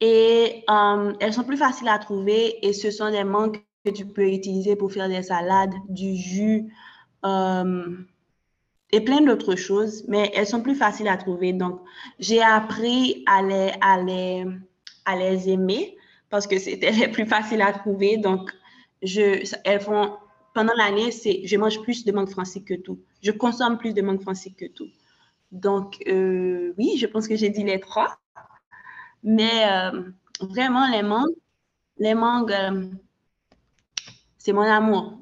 Et 0.00 0.64
euh, 0.70 1.12
elles 1.20 1.32
sont 1.32 1.44
plus 1.44 1.56
faciles 1.56 1.88
à 1.88 1.98
trouver 1.98 2.64
et 2.66 2.72
ce 2.72 2.90
sont 2.90 3.10
des 3.10 3.24
mangues 3.24 3.58
que 3.84 3.90
tu 3.90 4.06
peux 4.06 4.28
utiliser 4.28 4.76
pour 4.76 4.92
faire 4.92 5.08
des 5.08 5.22
salades, 5.22 5.74
du 5.88 6.14
jus 6.14 6.72
euh, 7.24 7.96
et 8.92 9.00
plein 9.00 9.20
d'autres 9.20 9.56
choses, 9.56 10.04
mais 10.08 10.30
elles 10.34 10.46
sont 10.46 10.62
plus 10.62 10.74
faciles 10.74 11.08
à 11.08 11.16
trouver. 11.16 11.52
Donc, 11.52 11.80
j'ai 12.18 12.42
appris 12.42 13.24
à 13.26 13.42
les, 13.42 13.72
à, 13.80 14.02
les, 14.02 14.44
à 15.04 15.16
les 15.16 15.48
aimer 15.48 15.96
parce 16.30 16.46
que 16.46 16.58
c'était 16.58 16.92
les 16.92 17.08
plus 17.08 17.26
faciles 17.26 17.62
à 17.62 17.72
trouver. 17.72 18.16
Donc, 18.16 18.50
je, 19.02 19.44
elles 19.64 19.80
font 19.80 20.16
pendant 20.54 20.74
l'année, 20.74 21.10
c'est 21.12 21.46
je 21.46 21.56
mange 21.56 21.80
plus 21.82 22.04
de 22.04 22.12
mangue 22.12 22.30
français 22.30 22.60
que 22.60 22.74
tout. 22.74 22.98
Je 23.22 23.30
consomme 23.30 23.78
plus 23.78 23.94
de 23.94 24.02
mangue 24.02 24.20
français 24.20 24.50
que 24.56 24.66
tout. 24.66 24.88
Donc, 25.52 26.02
euh, 26.08 26.74
oui, 26.78 26.96
je 26.98 27.06
pense 27.06 27.28
que 27.28 27.36
j'ai 27.36 27.48
dit 27.48 27.64
les 27.64 27.80
trois. 27.80 28.18
Mais 29.28 29.70
euh, 29.70 30.04
vraiment, 30.40 30.88
les 30.88 31.02
mangues, 31.02 31.36
les 31.98 32.14
mangues, 32.14 32.50
euh, 32.50 32.86
c'est 34.38 34.54
mon 34.54 34.62
amour. 34.62 35.18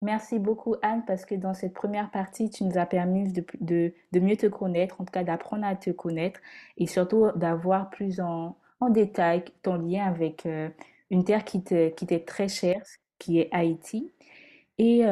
Merci 0.00 0.38
beaucoup, 0.38 0.76
Anne, 0.80 1.04
parce 1.06 1.26
que 1.26 1.34
dans 1.34 1.52
cette 1.52 1.74
première 1.74 2.10
partie, 2.10 2.48
tu 2.48 2.64
nous 2.64 2.78
as 2.78 2.86
permis 2.86 3.30
de, 3.30 3.44
de, 3.60 4.20
mieux 4.20 4.38
te 4.38 4.46
connaître, 4.46 5.02
en 5.02 5.04
tout 5.04 5.12
cas 5.12 5.22
d'apprendre 5.22 5.66
à 5.66 5.76
te 5.76 5.90
connaître 5.90 6.40
et 6.78 6.86
surtout 6.86 7.26
d'avoir 7.36 7.90
plus 7.90 8.22
en, 8.22 8.56
en, 8.80 8.88
détail 8.88 9.44
ton 9.60 9.74
lien 9.74 10.06
avec 10.06 10.48
une 11.10 11.24
terre 11.24 11.44
qui 11.44 11.62
t'est 11.62 12.24
très 12.26 12.48
chère, 12.48 12.82
qui 13.18 13.38
est 13.38 13.50
Haïti. 13.52 14.10
Et 14.78 15.02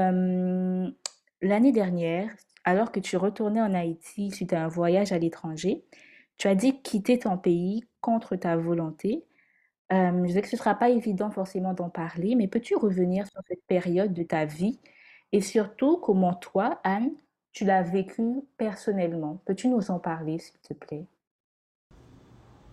l'année 1.42 1.73
dernière, 1.73 2.31
alors 2.64 2.90
que 2.90 3.01
tu 3.01 3.18
retournais 3.18 3.61
en 3.61 3.75
Haïti 3.75 4.31
suite 4.31 4.55
à 4.55 4.64
un 4.64 4.68
voyage 4.68 5.12
à 5.12 5.18
l'étranger, 5.18 5.85
tu 6.40 6.48
as 6.48 6.55
dit 6.55 6.81
quitter 6.81 7.18
ton 7.18 7.37
pays 7.37 7.85
contre 8.00 8.35
ta 8.35 8.57
volonté. 8.57 9.26
je 9.90 10.31
sais 10.33 10.40
que 10.40 10.48
ce 10.48 10.57
ne 10.57 10.59
sera 10.59 10.74
pas 10.74 10.88
évident 10.88 11.31
forcément 11.31 11.74
d'en 11.74 11.90
parler, 11.90 12.35
mais 12.35 12.48
peux-tu 12.48 12.76
revenir 12.76 13.26
sur 13.26 13.42
cette 13.46 13.62
période 13.66 14.14
de 14.14 14.22
ta 14.22 14.46
vie? 14.46 14.81
Et 15.33 15.42
surtout 15.42 15.98
comment 15.98 16.33
toi, 16.33 16.81
Anne, 16.83 17.11
tu 17.53 17.66
l'as 17.66 17.83
vécu 17.83 18.40
personnellement? 18.57 19.42
Peux-tu 19.44 19.68
nous 19.68 19.90
en 19.90 19.98
parler, 19.98 20.38
s'il 20.38 20.59
te 20.61 20.72
plaît? 20.72 21.05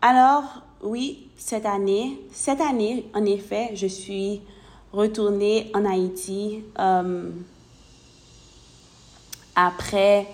Alors, 0.01 0.63
oui, 0.81 1.29
cette 1.35 1.65
année, 1.65 2.21
cette 2.31 2.61
année, 2.61 3.11
en 3.13 3.25
effet, 3.25 3.75
je 3.75 3.87
suis 3.87 4.43
retourner 4.93 5.69
en 5.73 5.83
Haïti 5.83 6.63
après 9.57 10.25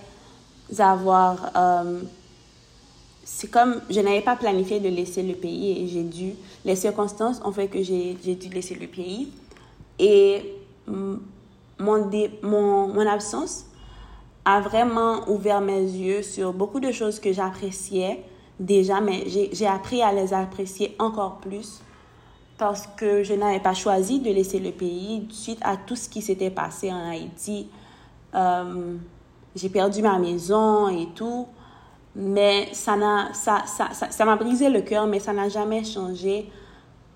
avoir... 0.77 1.51
c'est 3.23 3.49
comme 3.49 3.81
je 3.89 3.99
n'avais 4.01 4.21
pas 4.21 4.35
planifié 4.35 4.79
de 4.79 4.89
laisser 4.89 5.23
le 5.23 5.33
pays 5.33 5.83
et 5.83 5.87
j'ai 5.87 6.03
dû... 6.03 6.33
Les 6.65 6.75
circonstances 6.75 7.41
ont 7.43 7.51
fait 7.51 7.67
que 7.67 7.81
j'ai 7.81 8.13
dû 8.15 8.49
laisser 8.49 8.75
le 8.75 8.87
pays. 8.87 9.29
Et 9.99 10.55
mon, 10.87 11.19
mon, 11.79 12.87
mon 12.87 13.07
absence 13.07 13.65
a 14.45 14.59
vraiment 14.59 15.27
ouvert 15.29 15.61
mes 15.61 15.81
yeux 15.81 16.21
sur 16.21 16.53
beaucoup 16.53 16.79
de 16.79 16.91
choses 16.91 17.19
que 17.19 17.31
j'appréciais 17.31 18.23
déjà, 18.59 18.99
mais 18.99 19.23
j'ai 19.27 19.67
appris 19.67 20.01
à 20.01 20.11
les 20.11 20.33
apprécier 20.33 20.95
encore 20.99 21.37
plus 21.37 21.81
parce 22.57 22.87
que 22.87 23.23
je 23.23 23.33
n'avais 23.33 23.59
pas 23.59 23.73
choisi 23.73 24.19
de 24.19 24.29
laisser 24.29 24.59
le 24.59 24.71
pays 24.71 25.27
suite 25.31 25.59
à 25.63 25.75
tout 25.77 25.95
ce 25.95 26.07
qui 26.07 26.21
s'était 26.21 26.51
passé 26.51 26.91
en 26.91 27.09
Haïti. 27.09 27.67
Euh, 28.35 28.95
j'ai 29.55 29.69
perdu 29.69 30.01
ma 30.01 30.19
maison 30.19 30.87
et 30.87 31.07
tout, 31.15 31.47
mais 32.15 32.69
ça 32.73 32.95
m'a 32.95 33.33
ça, 33.33 33.63
ça, 33.65 33.89
ça, 33.91 34.35
brisé 34.35 34.69
le 34.69 34.81
cœur, 34.81 35.07
mais 35.07 35.19
ça 35.19 35.33
n'a 35.33 35.49
jamais 35.49 35.83
changé 35.83 36.49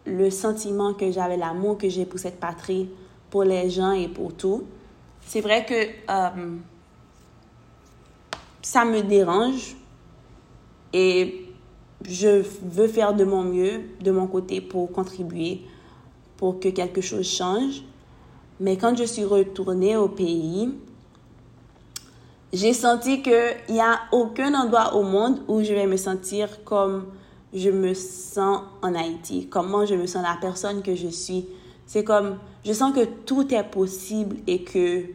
le 0.06 0.30
sentiment 0.30 0.94
que 0.94 1.12
j'avais, 1.12 1.38
l'amour 1.38 1.78
que 1.78 1.90
j'ai 1.90 2.06
pour 2.06 2.20
cette 2.20 2.40
patrie, 2.40 2.90
pour 3.30 3.44
les 3.44 3.70
gens 3.70 3.92
et 3.92 4.08
pour 4.08 4.34
tout. 4.34 4.64
C'est 5.22 5.42
vrai 5.42 5.66
que 5.66 5.74
euh, 6.10 6.56
ça 8.62 8.86
me 8.86 9.02
dérange 9.02 9.76
et 10.94 11.46
je 12.04 12.44
veux 12.64 12.88
faire 12.88 13.14
de 13.14 13.24
mon 13.24 13.44
mieux, 13.44 13.82
de 14.02 14.12
mon 14.12 14.28
côté, 14.28 14.62
pour 14.62 14.92
contribuer, 14.92 15.62
pour 16.38 16.60
que 16.60 16.70
quelque 16.70 17.02
chose 17.02 17.28
change. 17.28 17.84
Mais 18.60 18.78
quand 18.78 18.98
je 18.98 19.04
suis 19.04 19.26
retournée 19.26 19.98
au 19.98 20.08
pays, 20.08 20.74
j'ai 22.54 22.74
senti 22.74 23.22
qu'il 23.22 23.56
n'y 23.70 23.82
a 23.82 24.00
aucun 24.12 24.54
endroit 24.54 24.96
au 24.96 25.04
monde 25.04 25.42
où 25.48 25.62
je 25.62 25.74
vais 25.74 25.88
me 25.88 25.98
sentir 25.98 26.64
comme 26.64 27.08
je 27.54 27.70
me 27.70 27.94
sens 27.94 28.62
en 28.82 28.96
Haïti, 28.96 29.48
comment 29.50 29.86
je 29.86 29.96
me 29.96 30.06
sens 30.06 30.24
la 30.24 30.38
personne 30.40 30.82
que 30.82 30.96
je 30.96 31.08
suis. 31.08 31.48
C'est 31.86 32.04
comme, 32.04 32.38
je 32.66 32.74
sens 32.74 32.94
que 32.94 33.06
tout 33.06 33.54
est 33.54 33.64
possible 33.64 34.38
et 34.48 34.64
que 34.64 35.06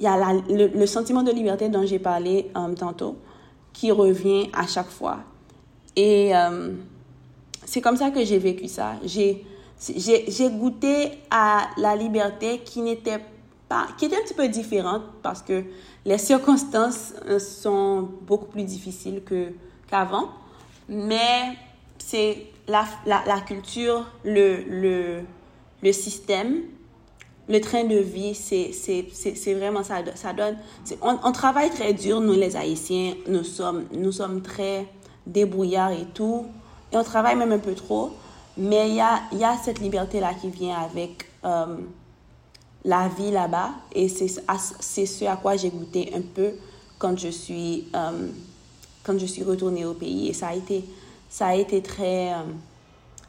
il 0.00 0.04
y 0.04 0.08
a 0.08 0.32
le, 0.48 0.86
sentiment 0.86 1.22
de 1.22 1.30
liberté 1.30 1.68
dont 1.68 1.86
j'ai 1.86 2.00
parlé 2.00 2.50
euh, 2.56 2.74
tantôt 2.74 3.16
qui 3.72 3.92
revient 3.92 4.48
à 4.52 4.66
chaque 4.66 4.90
fois. 4.90 5.18
Et 5.94 6.34
euh, 6.34 6.72
c'est 7.64 7.80
comme 7.80 7.96
ça 7.96 8.10
que 8.10 8.24
j'ai 8.24 8.38
vécu 8.38 8.66
ça. 8.66 8.94
J'ai 9.04 9.44
goûté 10.50 11.12
à 11.30 11.68
la 11.76 11.94
liberté 11.94 12.58
qui 12.64 12.80
n'était 12.80 13.20
qui 13.98 14.06
était 14.06 14.16
un 14.16 14.22
petit 14.22 14.34
peu 14.34 14.48
différente 14.48 15.02
parce 15.22 15.42
que 15.42 15.64
les 16.04 16.18
circonstances 16.18 17.14
euh, 17.26 17.38
sont 17.38 18.08
beaucoup 18.22 18.46
plus 18.46 18.64
difficiles 18.64 19.22
qu'avant. 19.88 20.28
Mais 20.88 21.56
c'est 21.98 22.46
la, 22.68 22.84
la, 23.06 23.22
la, 23.26 23.40
culture, 23.40 24.06
le, 24.24 24.62
le, 24.68 25.20
le 25.82 25.92
système, 25.92 26.62
le 27.48 27.60
train 27.60 27.84
de 27.84 27.96
vie, 27.96 28.34
c'est 28.34 29.54
vraiment 29.54 29.82
ça. 29.82 29.96
ça 30.14 30.32
donne, 30.32 30.56
on, 31.02 31.32
travaille 31.32 31.70
très 31.70 31.92
dur, 31.92 32.20
nous 32.20 32.34
les 32.34 32.56
Haïtiens, 32.56 33.14
nous 33.26 33.44
sommes, 33.44 33.84
nous 33.92 34.12
sommes 34.12 34.42
très 34.42 34.86
débrouillard 35.26 35.92
et 35.92 36.06
tout. 36.14 36.46
Et 36.92 36.96
on 36.96 37.04
travaille 37.04 37.36
même 37.36 37.52
un 37.52 37.58
peu 37.58 37.74
trop. 37.74 38.12
Mais 38.56 38.90
il 38.90 38.96
y 38.96 39.00
a, 39.00 39.22
y 39.32 39.44
a 39.44 39.56
cette 39.56 39.80
liberté-là 39.80 40.34
qui 40.34 40.50
vient 40.50 40.76
avec 40.76 41.26
euh, 41.44 41.78
la 42.84 43.08
vie 43.08 43.30
là-bas. 43.30 43.70
Et 43.94 44.08
c'est 44.08 44.28
ce 44.28 45.24
à 45.24 45.36
quoi 45.36 45.56
j'ai 45.56 45.70
goûté 45.70 46.12
un 46.14 46.22
peu 46.22 46.52
quand 46.98 47.18
je 47.18 47.28
suis, 47.28 47.88
euh, 47.94 48.28
quand 49.02 49.18
je 49.18 49.26
suis 49.26 49.42
retournée 49.42 49.84
au 49.84 49.94
pays. 49.94 50.28
Et 50.28 50.32
ça 50.32 50.48
a 50.48 50.54
été, 50.54 50.84
ça 51.28 51.48
a 51.48 51.54
été, 51.54 51.82
très, 51.82 52.32
euh, 52.32 52.42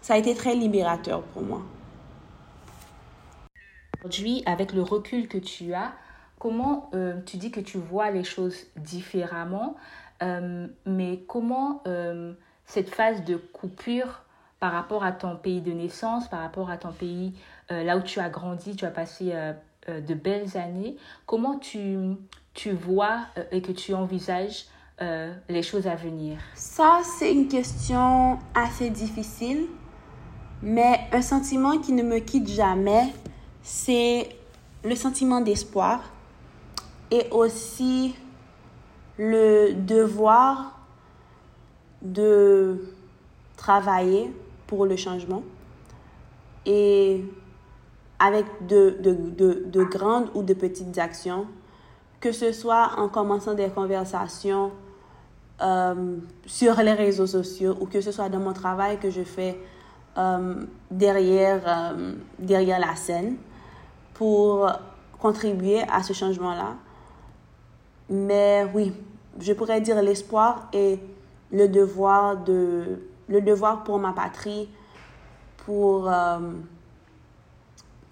ça 0.01 0.15
a 0.15 0.17
été 0.17 0.35
très 0.35 0.55
libérateur 0.55 1.21
pour 1.21 1.43
moi. 1.43 1.61
Aujourd'hui, 4.03 4.43
avec 4.45 4.73
le 4.73 4.81
recul 4.81 5.27
que 5.27 5.37
tu 5.37 5.73
as, 5.73 5.93
comment 6.37 6.91
tu 7.25 7.37
dis 7.37 7.51
que 7.51 7.61
tu 7.61 7.77
vois 7.77 8.11
les 8.11 8.25
choses 8.25 8.57
différemment 8.75 9.77
euh, 10.23 10.67
mais 10.85 11.23
comment 11.27 11.81
euh, 11.87 12.33
cette 12.65 12.89
phase 12.89 13.23
de 13.25 13.35
coupure 13.35 14.21
par 14.59 14.71
rapport 14.71 15.03
à 15.03 15.11
ton 15.11 15.35
pays 15.35 15.61
de 15.61 15.71
naissance, 15.71 16.29
par 16.29 16.39
rapport 16.39 16.69
à 16.69 16.77
ton 16.77 16.93
pays 16.93 17.33
euh, 17.71 17.83
là 17.83 17.97
où 17.97 18.01
tu 18.01 18.19
as 18.19 18.29
grandi, 18.29 18.75
tu 18.75 18.85
as 18.85 18.91
passé 18.91 19.33
de 19.87 20.13
belles 20.13 20.57
années, 20.57 20.95
comment 21.25 21.57
tu, 21.57 21.97
tu 22.53 22.71
vois 22.71 23.25
et 23.51 23.61
que 23.61 23.71
tu 23.71 23.93
envisages 23.93 24.65
les 25.49 25.61
choses 25.61 25.87
à 25.87 25.95
venir? 25.95 26.37
Ça, 26.55 27.01
c'est 27.03 27.33
une 27.33 27.47
question 27.47 28.39
assez 28.55 28.89
difficile, 28.89 29.67
mais 30.61 31.01
un 31.11 31.21
sentiment 31.21 31.77
qui 31.79 31.91
ne 31.91 32.03
me 32.03 32.19
quitte 32.19 32.47
jamais, 32.47 33.13
c'est 33.61 34.29
le 34.83 34.95
sentiment 34.95 35.41
d'espoir 35.41 36.01
et 37.11 37.27
aussi 37.31 38.15
le 39.17 39.73
devoir 39.73 40.79
de 42.01 42.93
travailler 43.55 44.33
pour 44.67 44.85
le 44.85 44.95
changement. 44.95 45.43
Et 46.65 47.23
avec 48.23 48.45
de, 48.67 48.97
de, 49.01 49.11
de, 49.13 49.63
de, 49.65 49.83
grandes 49.83 50.29
ou 50.33 50.43
de 50.43 50.53
petites 50.53 50.97
actions, 50.97 51.45
que 52.21 52.31
ce 52.31 52.53
soit 52.53 52.91
en 52.97 53.09
commençant 53.09 53.53
des 53.53 53.67
conversations 53.67 54.71
euh, 55.61 56.15
sur 56.45 56.77
les 56.77 56.93
réseaux 56.93 57.27
sociaux 57.27 57.75
ou 57.81 57.85
que 57.85 57.99
ce 57.99 58.13
soit 58.13 58.29
dans 58.29 58.39
mon 58.39 58.53
travail 58.53 58.97
que 58.97 59.09
je 59.09 59.23
fais 59.23 59.59
euh, 60.17 60.63
derrière, 60.89 61.61
euh, 61.67 62.13
derrière 62.39 62.79
la 62.79 62.95
scène 62.95 63.35
pour 64.13 64.71
contribuer 65.19 65.81
à 65.91 66.01
ce 66.01 66.13
changement-là. 66.13 66.75
Mais 68.09 68.65
oui, 68.73 68.93
je 69.37 69.51
pourrais 69.51 69.81
dire 69.81 70.01
l'espoir 70.01 70.69
et 70.71 70.97
le 71.51 71.67
devoir, 71.67 72.37
de, 72.37 73.01
le 73.27 73.41
devoir 73.41 73.83
pour 73.83 73.99
ma 73.99 74.13
patrie, 74.13 74.69
pour, 75.57 76.09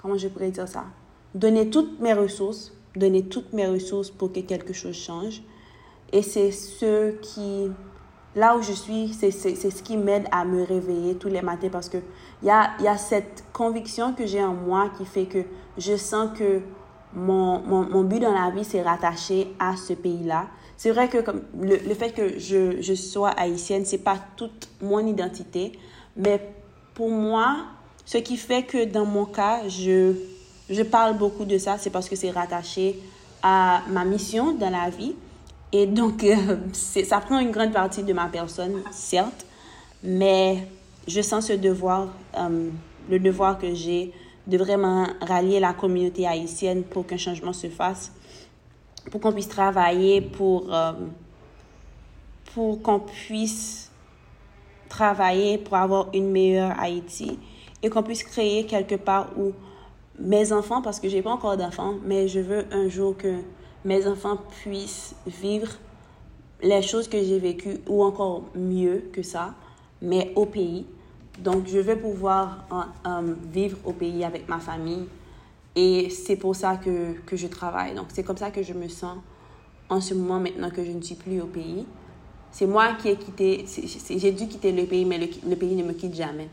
comment 0.01 0.17
je 0.17 0.27
pourrais 0.27 0.51
dire 0.51 0.67
ça, 0.67 0.85
donner 1.33 1.69
toutes 1.69 1.99
mes 1.99 2.13
ressources, 2.13 2.73
donner 2.95 3.23
toutes 3.23 3.53
mes 3.53 3.67
ressources 3.67 4.09
pour 4.09 4.31
que 4.31 4.39
quelque 4.39 4.73
chose 4.73 4.95
change. 4.95 5.41
Et 6.11 6.21
c'est 6.21 6.51
ce 6.51 7.11
qui, 7.21 7.71
là 8.35 8.57
où 8.57 8.61
je 8.61 8.73
suis, 8.73 9.13
c'est 9.13 9.31
ce 9.31 9.83
qui 9.83 9.97
m'aide 9.97 10.25
à 10.31 10.43
me 10.43 10.63
réveiller 10.63 11.15
tous 11.15 11.29
les 11.29 11.41
matins 11.41 11.69
parce 11.71 11.87
qu'il 11.87 12.01
y 12.43 12.49
a, 12.49 12.71
y 12.81 12.87
a 12.87 12.97
cette 12.97 13.45
conviction 13.53 14.13
que 14.13 14.25
j'ai 14.25 14.43
en 14.43 14.53
moi 14.53 14.89
qui 14.97 15.05
fait 15.05 15.25
que 15.25 15.43
je 15.77 15.95
sens 15.95 16.37
que 16.37 16.61
mon, 17.13 17.59
mon, 17.61 17.89
mon 17.89 18.03
but 18.03 18.19
dans 18.19 18.33
la 18.33 18.49
vie, 18.49 18.63
c'est 18.63 18.81
rattaché 18.81 19.53
à 19.59 19.75
ce 19.75 19.93
pays-là. 19.93 20.47
C'est 20.77 20.91
vrai 20.91 21.07
que 21.09 21.19
comme 21.19 21.43
le, 21.59 21.77
le, 21.77 21.93
fait 21.93 22.11
que 22.11 22.39
je, 22.39 22.81
je 22.81 22.93
sois 22.93 23.29
haïtienne, 23.29 23.85
c'est 23.85 23.99
pas 23.99 24.17
toute 24.35 24.69
mon 24.81 25.05
identité, 25.05 25.77
mais 26.17 26.53
pour 26.93 27.09
moi, 27.09 27.57
ce 28.05 28.17
qui 28.17 28.37
fait 28.37 28.63
que 28.63 28.85
dans 28.85 29.05
mon 29.05 29.25
cas, 29.25 29.67
je, 29.67 30.13
je 30.69 30.81
parle 30.83 31.17
beaucoup 31.17 31.45
de 31.45 31.57
ça, 31.57 31.77
c'est 31.77 31.89
parce 31.89 32.09
que 32.09 32.15
c'est 32.15 32.31
rattaché 32.31 32.99
à 33.41 33.81
ma 33.89 34.05
mission 34.05 34.53
dans 34.53 34.69
la 34.69 34.89
vie. 34.89 35.15
Et 35.71 35.85
donc, 35.85 36.23
euh, 36.23 36.57
ça 36.73 37.19
prend 37.19 37.39
une 37.39 37.51
grande 37.51 37.71
partie 37.71 38.03
de 38.03 38.13
ma 38.13 38.27
personne, 38.27 38.81
certes, 38.91 39.45
mais 40.03 40.67
je 41.07 41.21
sens 41.21 41.47
ce 41.47 41.53
devoir, 41.53 42.07
euh, 42.37 42.69
le 43.09 43.19
devoir 43.19 43.57
que 43.57 43.73
j'ai 43.73 44.11
de 44.47 44.57
vraiment 44.57 45.07
rallier 45.21 45.59
la 45.59 45.73
communauté 45.73 46.27
haïtienne 46.27 46.83
pour 46.83 47.05
qu'un 47.05 47.17
changement 47.17 47.53
se 47.53 47.67
fasse, 47.67 48.11
pour 49.11 49.21
qu'on 49.21 49.31
puisse 49.31 49.47
travailler, 49.47 50.21
pour, 50.21 50.73
euh, 50.73 50.93
pour 52.53 52.81
qu'on 52.81 52.99
puisse 52.99 53.91
travailler 54.89 55.57
pour 55.57 55.77
avoir 55.77 56.09
une 56.13 56.29
meilleure 56.31 56.77
Haïti 56.77 57.39
et 57.83 57.89
qu'on 57.89 58.03
puisse 58.03 58.23
créer 58.23 58.65
quelque 58.65 58.95
part 58.95 59.29
où 59.37 59.53
mes 60.19 60.51
enfants, 60.51 60.81
parce 60.81 60.99
que 60.99 61.09
j'ai 61.09 61.21
pas 61.21 61.31
encore 61.31 61.57
d'enfants, 61.57 61.95
mais 62.03 62.27
je 62.27 62.39
veux 62.39 62.65
un 62.71 62.87
jour 62.87 63.17
que 63.17 63.37
mes 63.85 64.07
enfants 64.07 64.37
puissent 64.61 65.15
vivre 65.25 65.71
les 66.61 66.81
choses 66.81 67.07
que 67.07 67.17
j'ai 67.17 67.39
vécues 67.39 67.79
ou 67.87 68.03
encore 68.03 68.43
mieux 68.55 69.09
que 69.11 69.23
ça, 69.23 69.55
mais 70.01 70.31
au 70.35 70.45
pays. 70.45 70.85
Donc, 71.39 71.67
je 71.67 71.79
veux 71.79 71.97
pouvoir 71.97 72.65
vivre 73.51 73.77
au 73.85 73.93
pays 73.93 74.23
avec 74.23 74.47
ma 74.47 74.59
famille 74.59 75.07
et 75.75 76.09
c'est 76.09 76.35
pour 76.35 76.55
ça 76.55 76.77
que, 76.77 77.13
que 77.25 77.35
je 77.35 77.47
travaille. 77.47 77.95
Donc, 77.95 78.07
c'est 78.09 78.23
comme 78.23 78.37
ça 78.37 78.51
que 78.51 78.61
je 78.61 78.73
me 78.73 78.87
sens 78.87 79.17
en 79.89 80.01
ce 80.01 80.13
moment 80.13 80.39
maintenant 80.39 80.69
que 80.69 80.83
je 80.83 80.91
ne 80.91 81.01
suis 81.01 81.15
plus 81.15 81.41
au 81.41 81.47
pays. 81.47 81.85
C'est 82.51 82.67
moi 82.67 82.93
qui 83.01 83.09
ai 83.09 83.15
quitté, 83.15 83.65
j'ai 84.09 84.31
dû 84.31 84.47
quitter 84.47 84.71
le 84.71 84.85
pays, 84.85 85.05
mais 85.05 85.17
le, 85.17 85.27
le 85.47 85.55
pays 85.55 85.73
ne 85.75 85.83
me 85.83 85.93
quitte 85.93 86.13
jamais. 86.13 86.49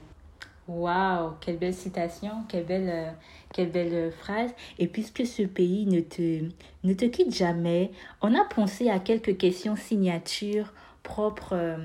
Waouh, 0.69 1.33
quelle 1.41 1.57
belle 1.57 1.73
citation, 1.73 2.45
quelle 2.47 2.67
belle, 2.67 3.17
euh, 3.59 3.65
belle 3.65 4.13
phrase. 4.13 4.51
Et 4.79 4.87
puisque 4.87 5.27
ce 5.27 5.43
pays 5.43 5.87
ne 5.87 6.01
te, 6.01 6.45
ne 6.85 6.93
te 6.93 7.07
quitte 7.07 7.35
jamais, 7.35 7.91
on 8.21 8.35
a 8.35 8.45
pensé 8.45 8.91
à 8.91 8.99
quelques 8.99 9.39
questions 9.39 9.77
signatures 9.77 10.75
propres, 11.03 11.55
euh, 11.55 11.79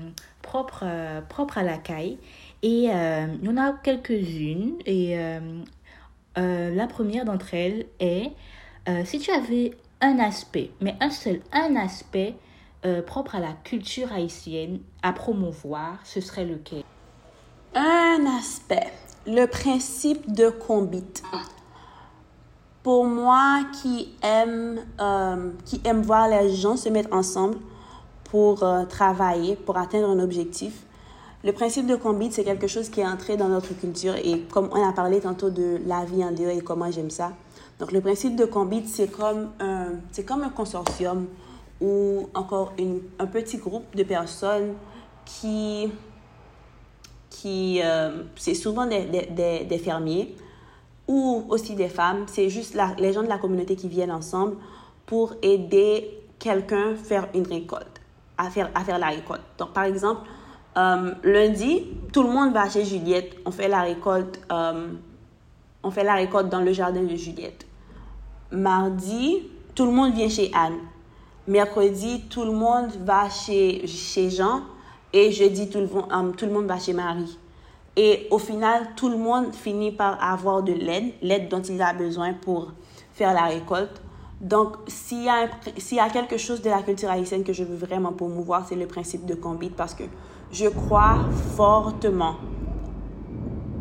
euh, 0.82 1.20
à 1.56 1.62
la 1.62 1.78
caille. 1.78 2.18
Et 2.62 2.84
il 2.84 3.40
y 3.42 3.48
en 3.48 3.56
a 3.56 3.72
quelques-unes. 3.72 4.74
Et 4.84 5.16
la 6.36 6.86
première 6.86 7.24
d'entre 7.24 7.54
elles 7.54 7.86
est, 8.00 8.32
si 9.04 9.18
tu 9.18 9.30
avais 9.30 9.72
un 10.02 10.18
aspect, 10.18 10.70
mais 10.80 10.94
un 11.00 11.10
seul, 11.10 11.40
un 11.52 11.76
aspect 11.76 12.34
propre 13.06 13.34
à 13.34 13.40
la 13.40 13.52
culture 13.64 14.12
haïtienne 14.12 14.80
à 15.02 15.12
promouvoir, 15.12 16.00
ce 16.04 16.20
serait 16.20 16.44
lequel? 16.44 16.84
Un 17.74 18.26
aspect, 18.38 18.92
le 19.26 19.46
principe 19.46 20.32
de 20.32 20.48
combit. 20.50 21.04
Pour 22.82 23.06
moi 23.06 23.60
qui 23.80 24.14
aime, 24.22 24.80
euh, 25.00 25.50
qui 25.64 25.80
aime 25.84 26.02
voir 26.02 26.28
les 26.28 26.54
gens 26.54 26.76
se 26.76 26.88
mettre 26.88 27.12
ensemble 27.12 27.56
pour 28.24 28.62
euh, 28.62 28.84
travailler, 28.84 29.56
pour 29.56 29.78
atteindre 29.78 30.08
un 30.08 30.18
objectif, 30.18 30.84
le 31.44 31.52
principe 31.52 31.86
de 31.86 31.96
combit, 31.96 32.32
c'est 32.32 32.44
quelque 32.44 32.66
chose 32.66 32.88
qui 32.88 33.00
est 33.00 33.06
entré 33.06 33.36
dans 33.36 33.48
notre 33.48 33.74
culture 33.74 34.14
et 34.16 34.40
comme 34.50 34.70
on 34.72 34.82
a 34.82 34.92
parlé 34.92 35.20
tantôt 35.20 35.50
de 35.50 35.78
la 35.86 36.04
vie 36.04 36.24
en 36.24 36.32
dehors 36.32 36.50
et 36.50 36.60
comment 36.62 36.90
j'aime 36.90 37.10
ça. 37.10 37.32
Donc 37.78 37.92
le 37.92 38.00
principe 38.00 38.34
de 38.36 38.46
combit, 38.46 38.86
c'est 38.86 39.08
comme 39.08 39.50
un, 39.60 39.88
comme 40.26 40.42
un 40.42 40.48
consortium 40.48 41.26
ou 41.82 42.28
encore 42.34 42.72
un 43.18 43.26
petit 43.26 43.58
groupe 43.58 43.94
de 43.94 44.04
personnes 44.04 44.74
qui 45.26 45.90
qui, 47.34 47.80
euh, 47.82 48.22
c'est 48.36 48.54
souvent 48.54 48.86
des, 48.86 49.04
des, 49.06 49.64
des, 49.64 49.78
fermiers 49.78 50.36
ou 51.08 51.44
aussi 51.48 51.74
des 51.74 51.88
femmes. 51.88 52.26
C'est 52.28 52.48
juste 52.48 52.74
la, 52.74 52.94
les 52.98 53.12
gens 53.12 53.22
de 53.22 53.28
la 53.28 53.38
communauté 53.38 53.74
qui 53.74 53.88
viennent 53.88 54.12
ensemble 54.12 54.56
pour 55.04 55.34
aider 55.42 56.20
quelqu'un 56.38 56.94
faire 56.94 57.28
une 57.34 57.46
récolte, 57.46 58.00
à 58.38 58.50
faire, 58.50 58.70
à 58.74 58.84
faire 58.84 59.00
la 59.00 59.08
récolte. 59.08 59.42
Donc, 59.58 59.72
par 59.72 59.84
exemple, 59.84 60.20
euh, 60.76 61.12
lundi, 61.24 61.82
tout 62.12 62.22
le 62.22 62.30
monde 62.30 62.52
va 62.52 62.70
chez 62.70 62.84
Juliette. 62.84 63.36
On 63.44 63.50
fait 63.50 63.68
la 63.68 63.82
récolte, 63.82 64.40
euh, 64.52 64.92
on 65.82 65.90
fait 65.90 66.04
la 66.04 66.14
récolte 66.14 66.48
dans 66.48 66.60
le 66.60 66.72
jardin 66.72 67.02
de 67.02 67.16
Juliette. 67.16 67.66
Mardi, 68.52 69.42
tout 69.74 69.86
le 69.86 69.92
monde 69.92 70.14
vient 70.14 70.28
chez 70.28 70.52
Anne. 70.54 70.78
Mercredi, 71.48 72.22
tout 72.30 72.44
le 72.44 72.52
monde 72.52 72.90
va 73.04 73.28
chez, 73.28 73.88
chez 73.88 74.30
Jean 74.30 74.62
et 75.14 75.30
jeudi, 75.30 75.70
tout 75.70 75.78
le, 75.78 75.88
um, 76.12 76.34
tout 76.34 76.44
le 76.44 76.52
monde 76.52 76.66
va 76.66 76.78
chez 76.78 76.92
Marie. 76.92 77.38
Et 77.96 78.26
au 78.32 78.38
final, 78.38 78.88
tout 78.96 79.08
le 79.08 79.16
monde 79.16 79.54
finit 79.54 79.92
par 79.92 80.20
avoir 80.22 80.64
de 80.64 80.72
l'aide, 80.72 81.12
l'aide 81.22 81.48
dont 81.48 81.62
il 81.62 81.80
a 81.80 81.94
besoin 81.94 82.34
pour 82.34 82.72
faire 83.12 83.32
la 83.32 83.44
récolte. 83.44 84.02
Donc, 84.40 84.74
s'il 84.88 85.22
y, 85.22 85.28
a 85.28 85.44
y 85.44 85.98
a 86.00 86.10
quelque 86.10 86.36
chose 86.36 86.60
de 86.60 86.68
la 86.68 86.82
culture 86.82 87.08
haïtienne 87.08 87.44
que 87.44 87.52
je 87.52 87.62
veux 87.62 87.76
vraiment 87.76 88.12
promouvoir, 88.12 88.66
c'est 88.68 88.74
le 88.74 88.86
principe 88.86 89.24
de 89.24 89.36
combit 89.36 89.70
parce 89.70 89.94
que 89.94 90.02
je 90.50 90.66
crois 90.66 91.18
fortement 91.56 92.34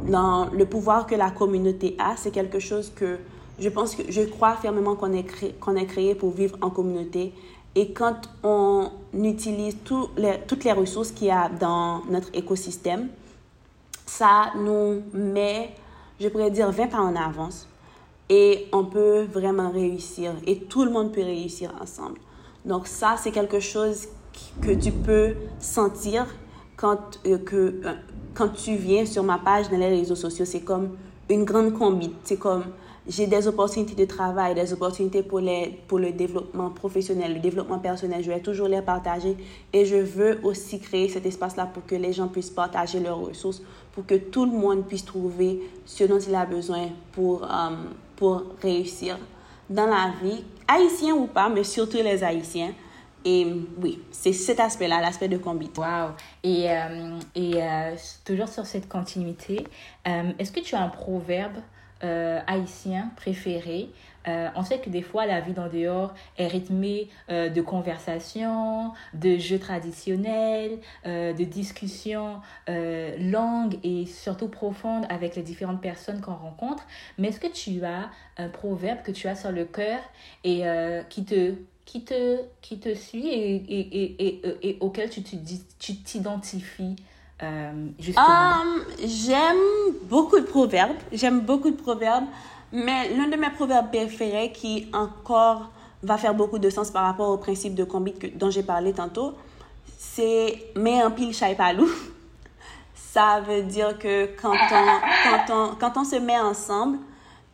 dans 0.08 0.46
le 0.52 0.66
pouvoir 0.68 1.08
que 1.08 1.16
la 1.16 1.32
communauté 1.32 1.96
a. 1.98 2.16
C'est 2.16 2.32
quelque 2.32 2.60
chose 2.60 2.92
que 2.96 3.18
je 3.58 3.70
pense 3.70 3.96
que 3.96 4.04
je 4.10 4.22
crois 4.22 4.56
fermement 4.56 4.96
qu'on 4.96 5.14
est, 5.14 5.24
créé, 5.24 5.54
qu'on 5.60 5.76
est 5.76 5.86
créé 5.86 6.14
pour 6.14 6.32
vivre 6.32 6.58
en 6.62 6.70
communauté 6.70 7.34
et 7.76 7.92
quand 7.92 8.30
on 8.44 8.92
utilise 9.14 9.78
les, 10.18 10.40
toutes 10.48 10.64
les 10.64 10.72
ressources 10.72 11.12
qu'il 11.12 11.28
y 11.28 11.32
a 11.32 11.50
dans 11.50 12.04
notre 12.06 12.30
écosystème, 12.34 13.10
ça 14.06 14.52
nous 14.56 15.02
met, 15.14 15.72
je 16.20 16.28
pourrais 16.28 16.52
dire, 16.52 16.72
20 16.72 16.88
pas 16.88 17.00
en 17.00 17.16
avance. 17.16 17.68
Et 18.30 18.68
on 18.72 18.86
peut 18.86 19.24
vraiment 19.24 19.72
réussir. 19.72 20.34
Et 20.46 20.60
tout 20.60 20.86
le 20.86 20.92
monde 20.92 21.12
peut 21.12 21.24
réussir 21.24 21.74
ensemble. 21.82 22.20
Donc 22.64 22.88
ça, 22.88 23.16
c'est 23.18 23.32
quelque 23.32 23.60
chose 23.60 24.08
que 24.62 24.72
tu 24.72 24.92
peux 24.92 25.36
sentir 25.60 26.28
quand, 26.78 27.20
euh, 27.26 27.38
que, 27.40 27.82
euh, 27.86 27.94
quand 28.34 28.50
tu 28.50 28.76
viens 28.76 29.06
sur 29.06 29.24
ma 29.24 29.38
page 29.40 29.70
dans 29.70 29.78
les 29.78 29.90
réseaux 29.90 30.16
sociaux. 30.16 30.46
C'est 30.46 30.62
comme 30.62 30.96
une 31.30 31.44
grande 31.44 31.74
combi. 31.74 32.14
C'est 32.24 32.38
comme 32.38 32.66
j'ai 33.08 33.28
des 33.28 33.48
opportunités 33.48 33.96
de 33.96 34.06
travail, 34.06 34.56
des 34.56 34.72
opportunités 34.72 35.24
pour, 35.24 35.40
les, 35.40 35.78
pour 35.88 36.00
le 36.00 36.12
développement 36.12 36.70
professionnel, 36.70 37.34
le 37.34 37.40
développement 37.40 37.80
personnel. 37.80 38.24
Je 38.24 38.32
vais 38.32 38.40
toujours 38.40 38.68
les 38.68 38.82
partager 38.82 39.36
et 39.74 39.86
je 39.86 39.98
veux 39.98 40.40
aussi 40.44 40.80
créer 40.80 41.10
cet 41.10 41.26
espace-là 41.26 41.66
pour 41.66 41.86
que 41.86 41.96
les 41.96 42.14
gens 42.14 42.28
puissent 42.28 42.50
partager 42.50 43.00
leurs 43.00 43.20
ressources, 43.20 43.62
pour 43.92 44.06
que 44.06 44.16
tout 44.16 44.46
le 44.46 44.52
monde 44.52 44.86
puisse 44.86 45.04
trouver 45.04 45.60
ce 45.86 46.06
dont 46.06 46.20
il 46.20 46.34
a 46.34 46.46
besoin 46.46 46.90
pour, 47.12 47.44
euh, 47.44 47.48
pour 48.16 48.44
réussir 48.62 49.18
dans 49.70 49.88
la 49.88 50.14
vie, 50.22 50.44
haïtien 50.68 51.14
ou 51.16 51.28
pas, 51.28 51.50
mais 51.50 51.64
surtout 51.64 51.98
les 51.98 52.24
haïtiens. 52.24 52.74
Et 53.26 53.48
oui, 53.82 54.02
c'est 54.12 54.34
cet 54.34 54.60
aspect-là, 54.60 55.00
l'aspect 55.00 55.30
de 55.30 55.38
combi. 55.38 55.70
Wow. 55.78 56.12
Et, 56.44 56.70
euh, 56.70 57.18
et 57.36 57.54
euh, 57.56 57.96
toujours 58.26 58.50
sur 58.50 58.66
cette 58.66 58.90
continuité, 58.90 59.66
est-ce 60.06 60.52
que 60.52 60.60
tu 60.60 60.76
as 60.76 60.82
un 60.82 60.90
proverbe 60.90 61.56
euh, 62.04 62.40
haïtien 62.48 63.12
préféré. 63.16 63.90
Euh, 64.28 64.48
on 64.56 64.64
sait 64.64 64.80
que 64.80 64.90
des 64.90 65.02
fois, 65.02 65.26
la 65.26 65.42
vie 65.42 65.54
en 65.58 65.68
dehors 65.68 66.14
est 66.38 66.48
rythmée 66.48 67.10
euh, 67.30 67.50
de 67.50 67.62
conversations, 67.62 68.92
de 69.14 69.38
jeux 69.38 69.60
traditionnels, 69.60 70.80
de 71.06 71.44
discussions 71.44 72.42
longues 72.68 73.78
et 73.84 74.06
surtout 74.06 74.48
profondes 74.48 75.06
avec 75.10 75.36
les 75.36 75.44
différentes 75.44 75.82
personnes 75.82 76.22
qu'on 76.22 76.36
rencontre. 76.36 76.86
Mais 77.18 77.30
est-ce 77.30 77.40
que 77.40 77.52
tu 77.52 77.84
as 77.84 78.10
un 78.38 78.50
proverbe 78.50 79.02
que 79.04 79.12
tu 79.12 79.28
as 79.28 79.36
sur 79.36 79.52
le 79.52 79.66
cœur 79.66 80.00
et 80.44 80.64
qui, 81.10 81.26
te, 81.26 81.56
qui 81.86 82.04
te, 82.04 82.40
qui 82.62 82.80
te 82.80 82.94
suit 82.96 83.28
et, 83.28 83.56
et, 83.56 84.28
et, 84.28 84.70
et, 84.70 84.78
auquel 84.80 85.10
tu 85.10 85.22
t'identifies 85.24 86.96
euh, 86.96 86.98
justement 86.98 87.13
um, 87.44 88.84
J'aime 89.04 89.58
beaucoup 90.04 90.40
de 90.40 90.46
proverbes. 90.46 90.98
J'aime 91.12 91.42
beaucoup 91.42 91.70
de 91.70 91.76
proverbes. 91.76 92.26
Mais 92.72 93.16
l'un 93.16 93.28
de 93.28 93.36
mes 93.36 93.50
proverbes 93.52 93.90
préférés 93.90 94.52
qui 94.52 94.88
encore 94.94 95.70
va 96.02 96.18
faire 96.18 96.34
beaucoup 96.34 96.60
de 96.60 96.70
sens 96.70 96.92
par 96.92 97.06
rapport 97.06 97.30
au 97.30 97.38
principe 97.38 97.76
de 97.76 97.84
combit 97.84 98.14
dont 98.36 98.50
j'ai 98.50 98.64
parlé 98.64 98.94
tantôt, 98.94 99.34
c'est 99.98 100.72
mets 100.76 101.02
un 101.02 101.12
pile 101.12 101.34
chai 101.34 101.56
palou. 101.56 101.88
Ça 102.96 103.42
veut 103.48 103.62
dire 103.62 103.98
que 104.00 104.26
quand 104.42 104.54
on, 104.54 104.86
quand 105.24 105.54
on, 105.54 105.76
quand 105.76 106.02
on 106.02 106.04
se 106.04 106.16
met 106.16 106.40
ensemble, 106.40 106.98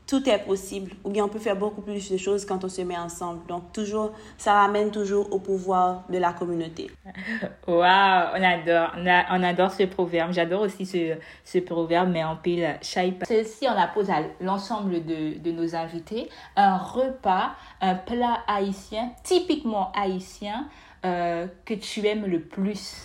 tout 0.09 0.27
est 0.27 0.39
possible. 0.39 0.91
Ou 1.03 1.11
bien 1.11 1.23
on 1.23 1.27
peut 1.27 1.39
faire 1.39 1.55
beaucoup 1.55 1.81
plus 1.81 2.11
de 2.11 2.17
choses 2.17 2.43
quand 2.43 2.63
on 2.63 2.67
se 2.67 2.81
met 2.81 2.97
ensemble. 2.97 3.45
Donc, 3.47 3.71
toujours, 3.71 4.11
ça 4.39 4.53
ramène 4.53 4.89
toujours 4.89 5.31
au 5.31 5.37
pouvoir 5.37 6.03
de 6.09 6.17
la 6.17 6.33
communauté. 6.33 6.89
Waouh, 7.67 8.27
on 8.35 8.43
adore. 8.43 8.91
On, 9.29 9.43
adore 9.43 9.71
ce 9.71 9.83
proverbe. 9.83 10.33
J'adore 10.33 10.61
aussi 10.61 10.87
ce, 10.87 11.15
ce 11.45 11.59
proverbe, 11.59 12.09
mais 12.09 12.23
en 12.23 12.35
pile 12.35 12.77
chai. 12.81 13.13
Celle-ci, 13.27 13.67
on 13.69 13.75
la 13.75 13.85
pose 13.85 14.09
à 14.09 14.21
l'ensemble 14.41 15.05
de, 15.05 15.37
de 15.37 15.51
nos 15.51 15.75
invités. 15.75 16.29
Un 16.55 16.77
repas, 16.77 17.51
un 17.79 17.93
plat 17.93 18.39
haïtien, 18.47 19.11
typiquement 19.23 19.91
haïtien, 19.91 20.67
euh, 21.05 21.45
que 21.65 21.75
tu 21.75 22.05
aimes 22.07 22.25
le 22.25 22.41
plus. 22.41 23.03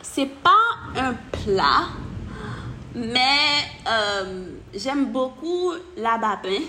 C'est 0.00 0.30
pas 0.42 0.50
un 0.96 1.12
plat, 1.32 1.88
mais 2.94 3.18
euh, 3.86 4.46
j'aime 4.74 5.06
beaucoup 5.06 5.72
la 5.96 6.18
babin. 6.18 6.62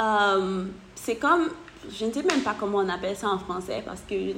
Euh, 0.00 0.64
c'est 0.94 1.16
comme, 1.16 1.50
je 1.90 2.06
ne 2.06 2.12
sais 2.12 2.22
même 2.22 2.42
pas 2.42 2.54
comment 2.58 2.78
on 2.78 2.88
appelle 2.88 3.16
ça 3.16 3.28
en 3.28 3.38
français 3.38 3.82
parce 3.84 4.00
que, 4.00 4.34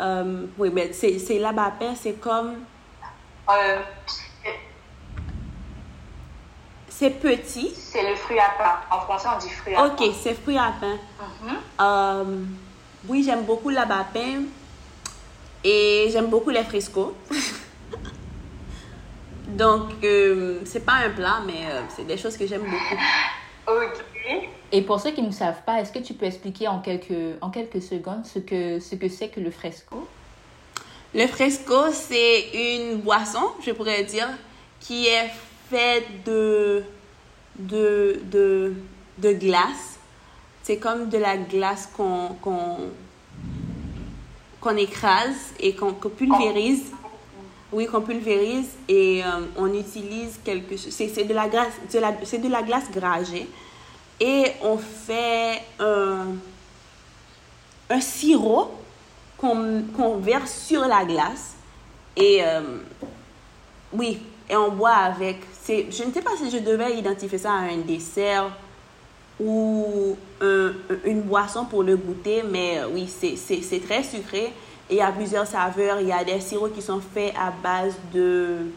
euh, 0.00 0.46
oui, 0.58 0.70
mais 0.72 0.92
c'est 0.92 1.38
la 1.38 1.52
babin, 1.52 1.94
c'est 1.94 2.14
comme. 2.20 2.56
c'est 6.88 7.10
petit. 7.10 7.72
C'est 7.74 8.08
le 8.08 8.16
fruit 8.16 8.38
à 8.38 8.50
pain. 8.58 8.80
En 8.90 9.00
français, 9.00 9.28
on 9.34 9.38
dit 9.38 9.50
fruit 9.50 9.74
à 9.74 9.88
pain. 9.88 9.94
Ok, 9.94 10.14
c'est 10.20 10.34
fruit 10.34 10.58
à 10.58 10.72
pain. 10.80 10.98
Mm-hmm. 11.80 12.46
oui, 13.08 13.22
j'aime 13.24 13.44
beaucoup 13.44 13.70
la 13.70 13.84
babin 13.84 14.44
et 15.64 16.08
j'aime 16.12 16.26
beaucoup 16.26 16.50
les 16.50 16.64
frescos. 16.64 17.14
Donc, 19.52 19.90
euh, 20.02 20.60
c'est 20.64 20.84
pas 20.84 20.94
un 21.06 21.10
plat, 21.10 21.42
mais 21.46 21.66
euh, 21.70 21.82
c'est 21.94 22.06
des 22.06 22.16
choses 22.16 22.36
que 22.36 22.46
j'aime 22.46 22.62
beaucoup. 22.62 23.02
Ok. 23.68 24.04
Et 24.72 24.82
pour 24.82 24.98
ceux 24.98 25.10
qui 25.10 25.22
ne 25.22 25.30
savent 25.30 25.62
pas, 25.64 25.80
est-ce 25.80 25.92
que 25.92 25.98
tu 25.98 26.14
peux 26.14 26.26
expliquer 26.26 26.68
en 26.68 26.80
quelques, 26.80 27.36
en 27.40 27.50
quelques 27.50 27.82
secondes 27.82 28.24
ce 28.24 28.38
que 28.38 28.80
ce 28.80 28.94
que 28.94 29.08
c'est 29.08 29.28
que 29.28 29.40
le 29.40 29.50
fresco? 29.50 30.08
Le 31.14 31.26
fresco, 31.26 31.90
c'est 31.92 32.48
une 32.54 33.00
boisson, 33.00 33.52
je 33.64 33.72
pourrais 33.72 34.02
dire, 34.04 34.28
qui 34.80 35.06
est 35.06 35.30
faite 35.68 36.24
de, 36.24 36.82
de, 37.58 38.20
de, 38.24 38.74
de 39.18 39.32
glace. 39.32 39.98
C'est 40.62 40.78
comme 40.78 41.10
de 41.10 41.18
la 41.18 41.36
glace 41.36 41.90
qu'on 41.94 42.36
qu'on 44.60 44.76
écrase 44.76 45.52
et 45.60 45.74
qu'on 45.74 45.92
pulvérise 45.92 46.92
oui, 47.72 47.86
qu'on 47.86 48.02
pulvérise 48.02 48.70
et 48.88 49.22
euh, 49.24 49.46
on 49.56 49.72
utilise 49.72 50.38
quelque 50.44 50.76
chose. 50.76 50.90
C'est 50.92 51.24
de 51.24 51.34
la 51.34 51.48
glace, 51.48 51.72
c'est 52.24 52.38
de 52.38 52.48
la 52.48 52.62
glace 52.62 52.90
gragée. 52.92 53.48
Et 54.20 54.44
on 54.62 54.76
fait 54.76 55.62
un, 55.80 56.26
un 57.88 58.00
sirop 58.00 58.72
qu'on 59.38 60.18
verse 60.18 60.66
sur 60.66 60.82
la 60.82 61.04
glace. 61.04 61.54
Et 62.16 62.44
euh, 62.44 62.60
oui, 63.92 64.20
et 64.48 64.56
on 64.56 64.70
boit 64.70 64.90
avec. 64.90 65.38
Je 65.66 66.04
ne 66.04 66.12
sais 66.12 66.22
pas 66.22 66.36
si 66.36 66.50
je 66.50 66.58
devais 66.58 66.96
identifier 66.98 67.38
ça 67.38 67.52
à 67.52 67.62
un 67.62 67.78
dessert 67.78 68.50
ou 69.40 70.16
une 71.04 71.22
boisson 71.22 71.64
pour 71.64 71.82
le 71.82 71.96
goûter, 71.96 72.42
mais 72.42 72.80
euh, 72.80 72.88
oui, 72.92 73.08
c'est 73.08 73.80
très 73.80 74.02
sucré 74.02 74.52
il 74.90 74.96
y 74.96 75.00
a 75.00 75.10
plusieurs 75.12 75.46
saveurs. 75.46 76.00
Il 76.00 76.08
y 76.08 76.12
a 76.12 76.24
des 76.24 76.40
sirops 76.40 76.74
qui 76.74 76.82
sont 76.82 77.00
faits 77.00 77.34
à 77.38 77.50
base 77.50 77.94
de, 78.12 78.70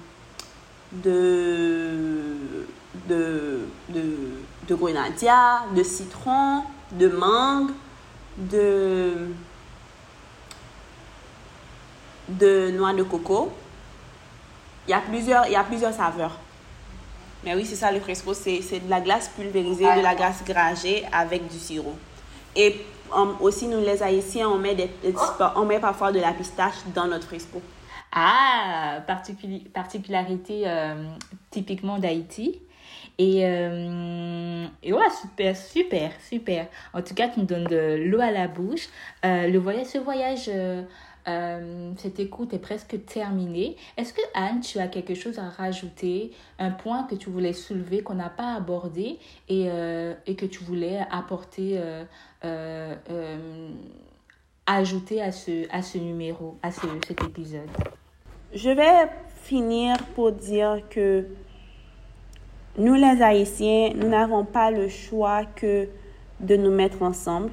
de, 0.91 2.65
de, 3.07 3.59
de, 3.89 4.17
de 4.67 4.75
grenadilla, 4.75 5.63
de 5.75 5.83
citron, 5.83 6.63
de 6.91 7.07
mangue, 7.09 7.71
de, 8.37 9.29
de 12.29 12.71
noix 12.71 12.93
de 12.93 13.03
coco. 13.03 13.51
Il 14.87 14.91
y 14.91 14.93
a 14.93 15.01
plusieurs, 15.01 15.47
il 15.47 15.53
y 15.53 15.55
a 15.55 15.63
plusieurs 15.63 15.93
saveurs. 15.93 16.37
Mais 17.43 17.53
oui, 17.55 17.65
c'est 17.65 17.75
ça 17.75 17.91
le 17.91 17.99
fresco, 17.99 18.33
c'est 18.33 18.59
de 18.59 18.89
la 18.89 19.01
glace 19.01 19.29
pulvérisée, 19.35 19.83
de 19.83 20.01
la 20.01 20.15
glace 20.15 20.43
gragée 20.43 21.05
avec 21.11 21.47
du 21.47 21.59
sirop. 21.59 21.95
Et 22.55 22.83
aussi, 23.39 23.67
nous 23.67 23.79
les 23.79 24.01
Haïtiens, 24.01 24.49
on 24.49 24.57
met, 24.57 24.75
des, 24.75 24.89
on 25.55 25.65
met 25.65 25.79
parfois 25.79 26.11
de 26.11 26.19
la 26.19 26.33
pistache 26.33 26.75
dans 26.93 27.07
notre 27.07 27.27
fresco. 27.27 27.61
Ah, 28.11 29.01
particularité 29.73 30.63
euh, 30.65 30.95
typiquement 31.51 31.99
d'Haïti. 31.99 32.61
Et, 33.17 33.45
euh, 33.45 34.65
et 34.83 34.93
ouais, 34.93 35.09
super, 35.21 35.55
super, 35.55 36.11
super. 36.21 36.67
En 36.93 37.01
tout 37.01 37.13
cas, 37.13 37.29
tu 37.29 37.39
nous 37.39 37.45
donnes 37.45 37.65
de 37.65 38.03
l'eau 38.05 38.21
à 38.21 38.31
la 38.31 38.47
bouche. 38.47 38.87
Euh, 39.25 39.47
le 39.47 39.59
voyage, 39.59 39.87
ce 39.87 39.97
voyage 39.97 40.49
euh, 41.27 41.91
cette 41.97 42.19
écoute 42.19 42.53
est 42.53 42.59
presque 42.59 43.03
terminée. 43.05 43.75
Est-ce 43.97 44.13
que 44.13 44.21
Anne, 44.33 44.61
tu 44.61 44.79
as 44.79 44.87
quelque 44.87 45.15
chose 45.15 45.39
à 45.39 45.49
rajouter, 45.49 46.31
un 46.59 46.71
point 46.71 47.03
que 47.03 47.15
tu 47.15 47.29
voulais 47.29 47.53
soulever, 47.53 48.01
qu'on 48.01 48.15
n'a 48.15 48.29
pas 48.29 48.53
abordé 48.53 49.17
et, 49.49 49.67
euh, 49.69 50.13
et, 50.27 50.35
que 50.35 50.45
tu 50.45 50.63
voulais 50.63 50.99
apporter, 51.11 51.81
euh, 52.43 52.95
ajouter 54.65 55.21
à 55.21 55.31
ce, 55.31 55.67
à 55.71 55.81
ce 55.81 55.97
numéro, 55.97 56.57
à 56.61 56.71
ce, 56.71 56.87
cet 57.07 57.23
épisode? 57.23 57.69
Je 58.53 58.69
vais 58.69 59.09
finir 59.43 59.97
pour 60.15 60.31
dire 60.31 60.81
que 60.89 61.25
nous, 62.77 62.93
les 62.93 63.21
Haïtiens, 63.21 63.91
nous 63.95 64.09
n'avons 64.09 64.45
pas 64.45 64.69
le 64.69 64.89
choix 64.89 65.45
que 65.45 65.87
de 66.39 66.55
nous 66.55 66.71
mettre 66.71 67.01
ensemble 67.01 67.51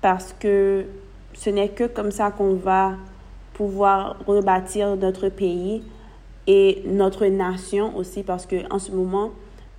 parce 0.00 0.32
que 0.32 0.86
ce 1.34 1.50
n'est 1.50 1.68
que 1.68 1.84
comme 1.84 2.10
ça 2.10 2.30
qu'on 2.30 2.54
va 2.54 2.94
pouvoir 3.54 4.16
rebâtir 4.26 4.96
notre 4.96 5.28
pays 5.28 5.82
et 6.46 6.82
notre 6.86 7.26
nation 7.26 7.96
aussi 7.96 8.22
parce 8.22 8.46
que 8.46 8.56
en 8.72 8.78
ce 8.78 8.90
moment, 8.90 9.30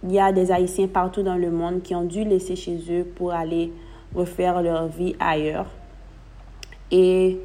il 0.03 0.11
y 0.11 0.19
a 0.19 0.31
des 0.31 0.51
Haïtiens 0.51 0.87
partout 0.87 1.23
dans 1.23 1.35
le 1.35 1.51
monde 1.51 1.81
qui 1.81 1.93
ont 1.95 2.03
dû 2.03 2.23
laisser 2.23 2.55
chez 2.55 2.79
eux 2.89 3.03
pour 3.03 3.33
aller 3.33 3.71
refaire 4.15 4.61
leur 4.61 4.87
vie 4.87 5.15
ailleurs. 5.19 5.67
Et 6.91 7.39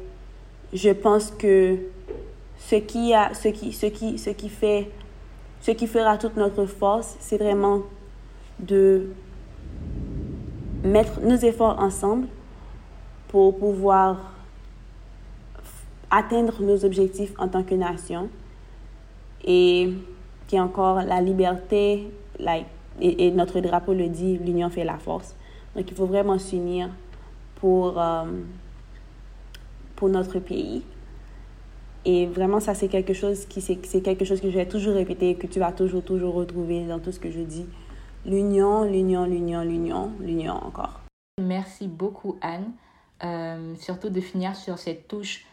je 0.73 0.89
pense 0.89 1.31
que 1.31 1.77
ce 2.57 2.75
qui 2.75 3.13
a 3.13 3.33
ce 3.33 3.47
qui 3.49 3.71
ce 3.71 3.85
qui 3.85 4.17
ce 4.17 4.29
qui 4.31 4.49
fait 4.49 4.89
ce 5.61 5.71
qui 5.71 5.87
fera 5.87 6.17
toute 6.17 6.37
notre 6.37 6.65
force, 6.65 7.15
c'est 7.19 7.37
vraiment 7.37 7.81
de 8.59 9.07
mettre 10.83 11.19
nos 11.21 11.35
efforts 11.35 11.79
ensemble 11.79 12.27
pour 13.27 13.57
pouvoir 13.57 14.33
atteindre 16.09 16.61
nos 16.61 16.85
objectifs 16.85 17.33
en 17.37 17.47
tant 17.47 17.63
que 17.63 17.75
nation. 17.75 18.29
Et 19.43 19.93
qui 20.47 20.59
encore 20.59 21.01
la 21.01 21.21
liberté, 21.21 22.09
et, 23.01 23.31
notre 23.31 23.59
drapeau 23.59 23.93
le 23.93 24.07
dit, 24.07 24.37
l'union 24.37 24.69
fait 24.69 24.83
la 24.83 24.97
force. 24.97 25.35
Donc 25.75 25.85
il 25.89 25.95
faut 25.95 26.05
vraiment 26.05 26.39
s'unir 26.39 26.89
pour, 27.55 27.99
euh, 27.99 28.23
pour 29.95 30.09
notre 30.09 30.39
pays. 30.39 30.83
Et 32.05 32.25
vraiment, 32.25 32.61
ça, 32.61 32.73
c'est 32.73 32.87
quelque 32.87 33.13
chose 33.13 33.45
qui, 33.45 33.59
c'est 33.59 34.01
quelque 34.01 34.23
chose 34.23 34.39
que 34.39 34.49
je 34.49 34.55
vais 34.55 34.65
toujours 34.65 34.93
répéter, 34.93 35.35
que 35.35 35.47
tu 35.47 35.59
vas 35.59 35.73
toujours, 35.73 36.03
toujours 36.03 36.35
retrouver 36.35 36.85
dans 36.85 36.99
tout 36.99 37.11
ce 37.11 37.19
que 37.19 37.29
je 37.29 37.41
dis. 37.41 37.65
L'union, 38.25 38.85
l'union, 38.85 39.25
l'union, 39.25 39.61
l'union, 39.61 40.11
l'union 40.21 40.53
encore. 40.53 41.01
Merci 41.41 41.87
beaucoup, 41.87 42.37
Anne. 42.41 42.71
Euh, 43.23 43.73
surtout 43.79 44.09
de 44.09 44.21
finir 44.21 44.55
sur 44.55 44.77
cette 44.77 45.07
touche 45.07 45.45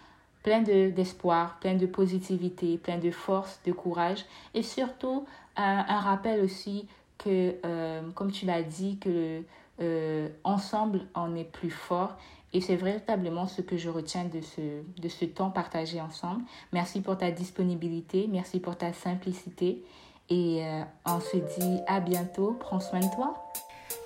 pleine 0.43 0.65
d'espoir, 0.65 1.59
pleine 1.61 1.79
de 1.79 1.87
positivité, 1.87 2.77
pleine 2.77 3.01
de 3.01 3.11
force, 3.11 3.61
de 3.65 3.73
courage 3.73 4.27
et 4.53 4.63
surtout 4.63 5.25
un, 5.57 5.83
rappel 6.01 6.43
aussi 6.43 6.87
que, 7.17 7.55
euh, 7.65 8.03
comme 8.15 8.31
tu 8.31 8.45
l'as 8.45 8.63
dit, 8.63 8.99
que 8.99 9.41
euh, 9.81 10.29
ensemble 10.45 11.07
on 11.15 11.35
est 11.35 11.51
plus 11.51 11.71
fort 11.71 12.19
et 12.53 12.61
c'est 12.61 12.77
véritablement 12.77 13.47
ce 13.47 13.63
que 13.63 13.79
je 13.79 13.89
retiens 13.89 14.25
de 14.25 14.43
ce, 14.43 14.83
de 15.01 15.09
ce 15.09 15.25
temps 15.25 15.51
partagé 15.51 16.03
ensemble. 16.03 16.43
Merci 16.73 17.01
pour 17.01 17.17
ta 17.17 17.31
disponibilité, 17.31 18.29
merci 18.31 18.61
pour 18.61 18.77
ta 18.77 18.93
simplicité 18.93 19.83
et 20.29 20.63
on 21.07 21.21
se 21.21 21.37
dit 21.37 21.81
à 21.87 22.01
bientôt. 22.01 22.57
Prends 22.61 22.81
soin 22.81 23.01
de 23.01 23.15
toi. 23.15 23.53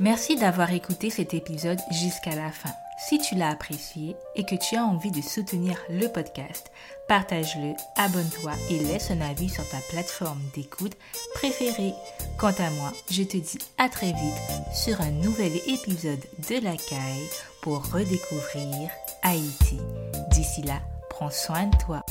Merci 0.00 0.36
d'avoir 0.36 0.72
écouté 0.72 1.10
cet 1.10 1.34
épisode 1.34 1.78
jusqu'à 1.90 2.34
la 2.34 2.50
fin. 2.50 2.72
Si 2.98 3.18
tu 3.18 3.36
l'as 3.36 3.50
apprécié 3.50 4.16
et 4.34 4.44
que 4.44 4.56
tu 4.56 4.74
as 4.74 4.84
envie 4.84 5.12
de 5.12 5.22
soutenir 5.22 5.78
le 5.88 6.08
podcast, 6.08 6.72
partage-le, 7.06 7.74
abonne-toi 7.96 8.52
et 8.70 8.80
laisse 8.80 9.12
un 9.12 9.20
avis 9.20 9.48
sur 9.48 9.66
ta 9.68 9.78
plateforme 9.88 10.42
d'écoute 10.52 10.96
préférée. 11.34 11.94
Quant 12.38 12.54
à 12.58 12.70
moi, 12.70 12.92
je 13.08 13.22
te 13.22 13.36
dis 13.36 13.58
à 13.78 13.88
très 13.88 14.12
vite 14.12 14.74
sur 14.74 15.00
un 15.00 15.12
nouvel 15.12 15.52
épisode 15.68 16.24
de 16.50 16.54
La 16.56 16.76
Caille 16.76 17.30
pour 17.62 17.88
redécouvrir 17.88 18.90
Haïti. 19.22 19.78
D'ici 20.32 20.62
là, 20.62 20.80
prends 21.08 21.30
soin 21.30 21.66
de 21.66 21.76
toi. 21.76 22.04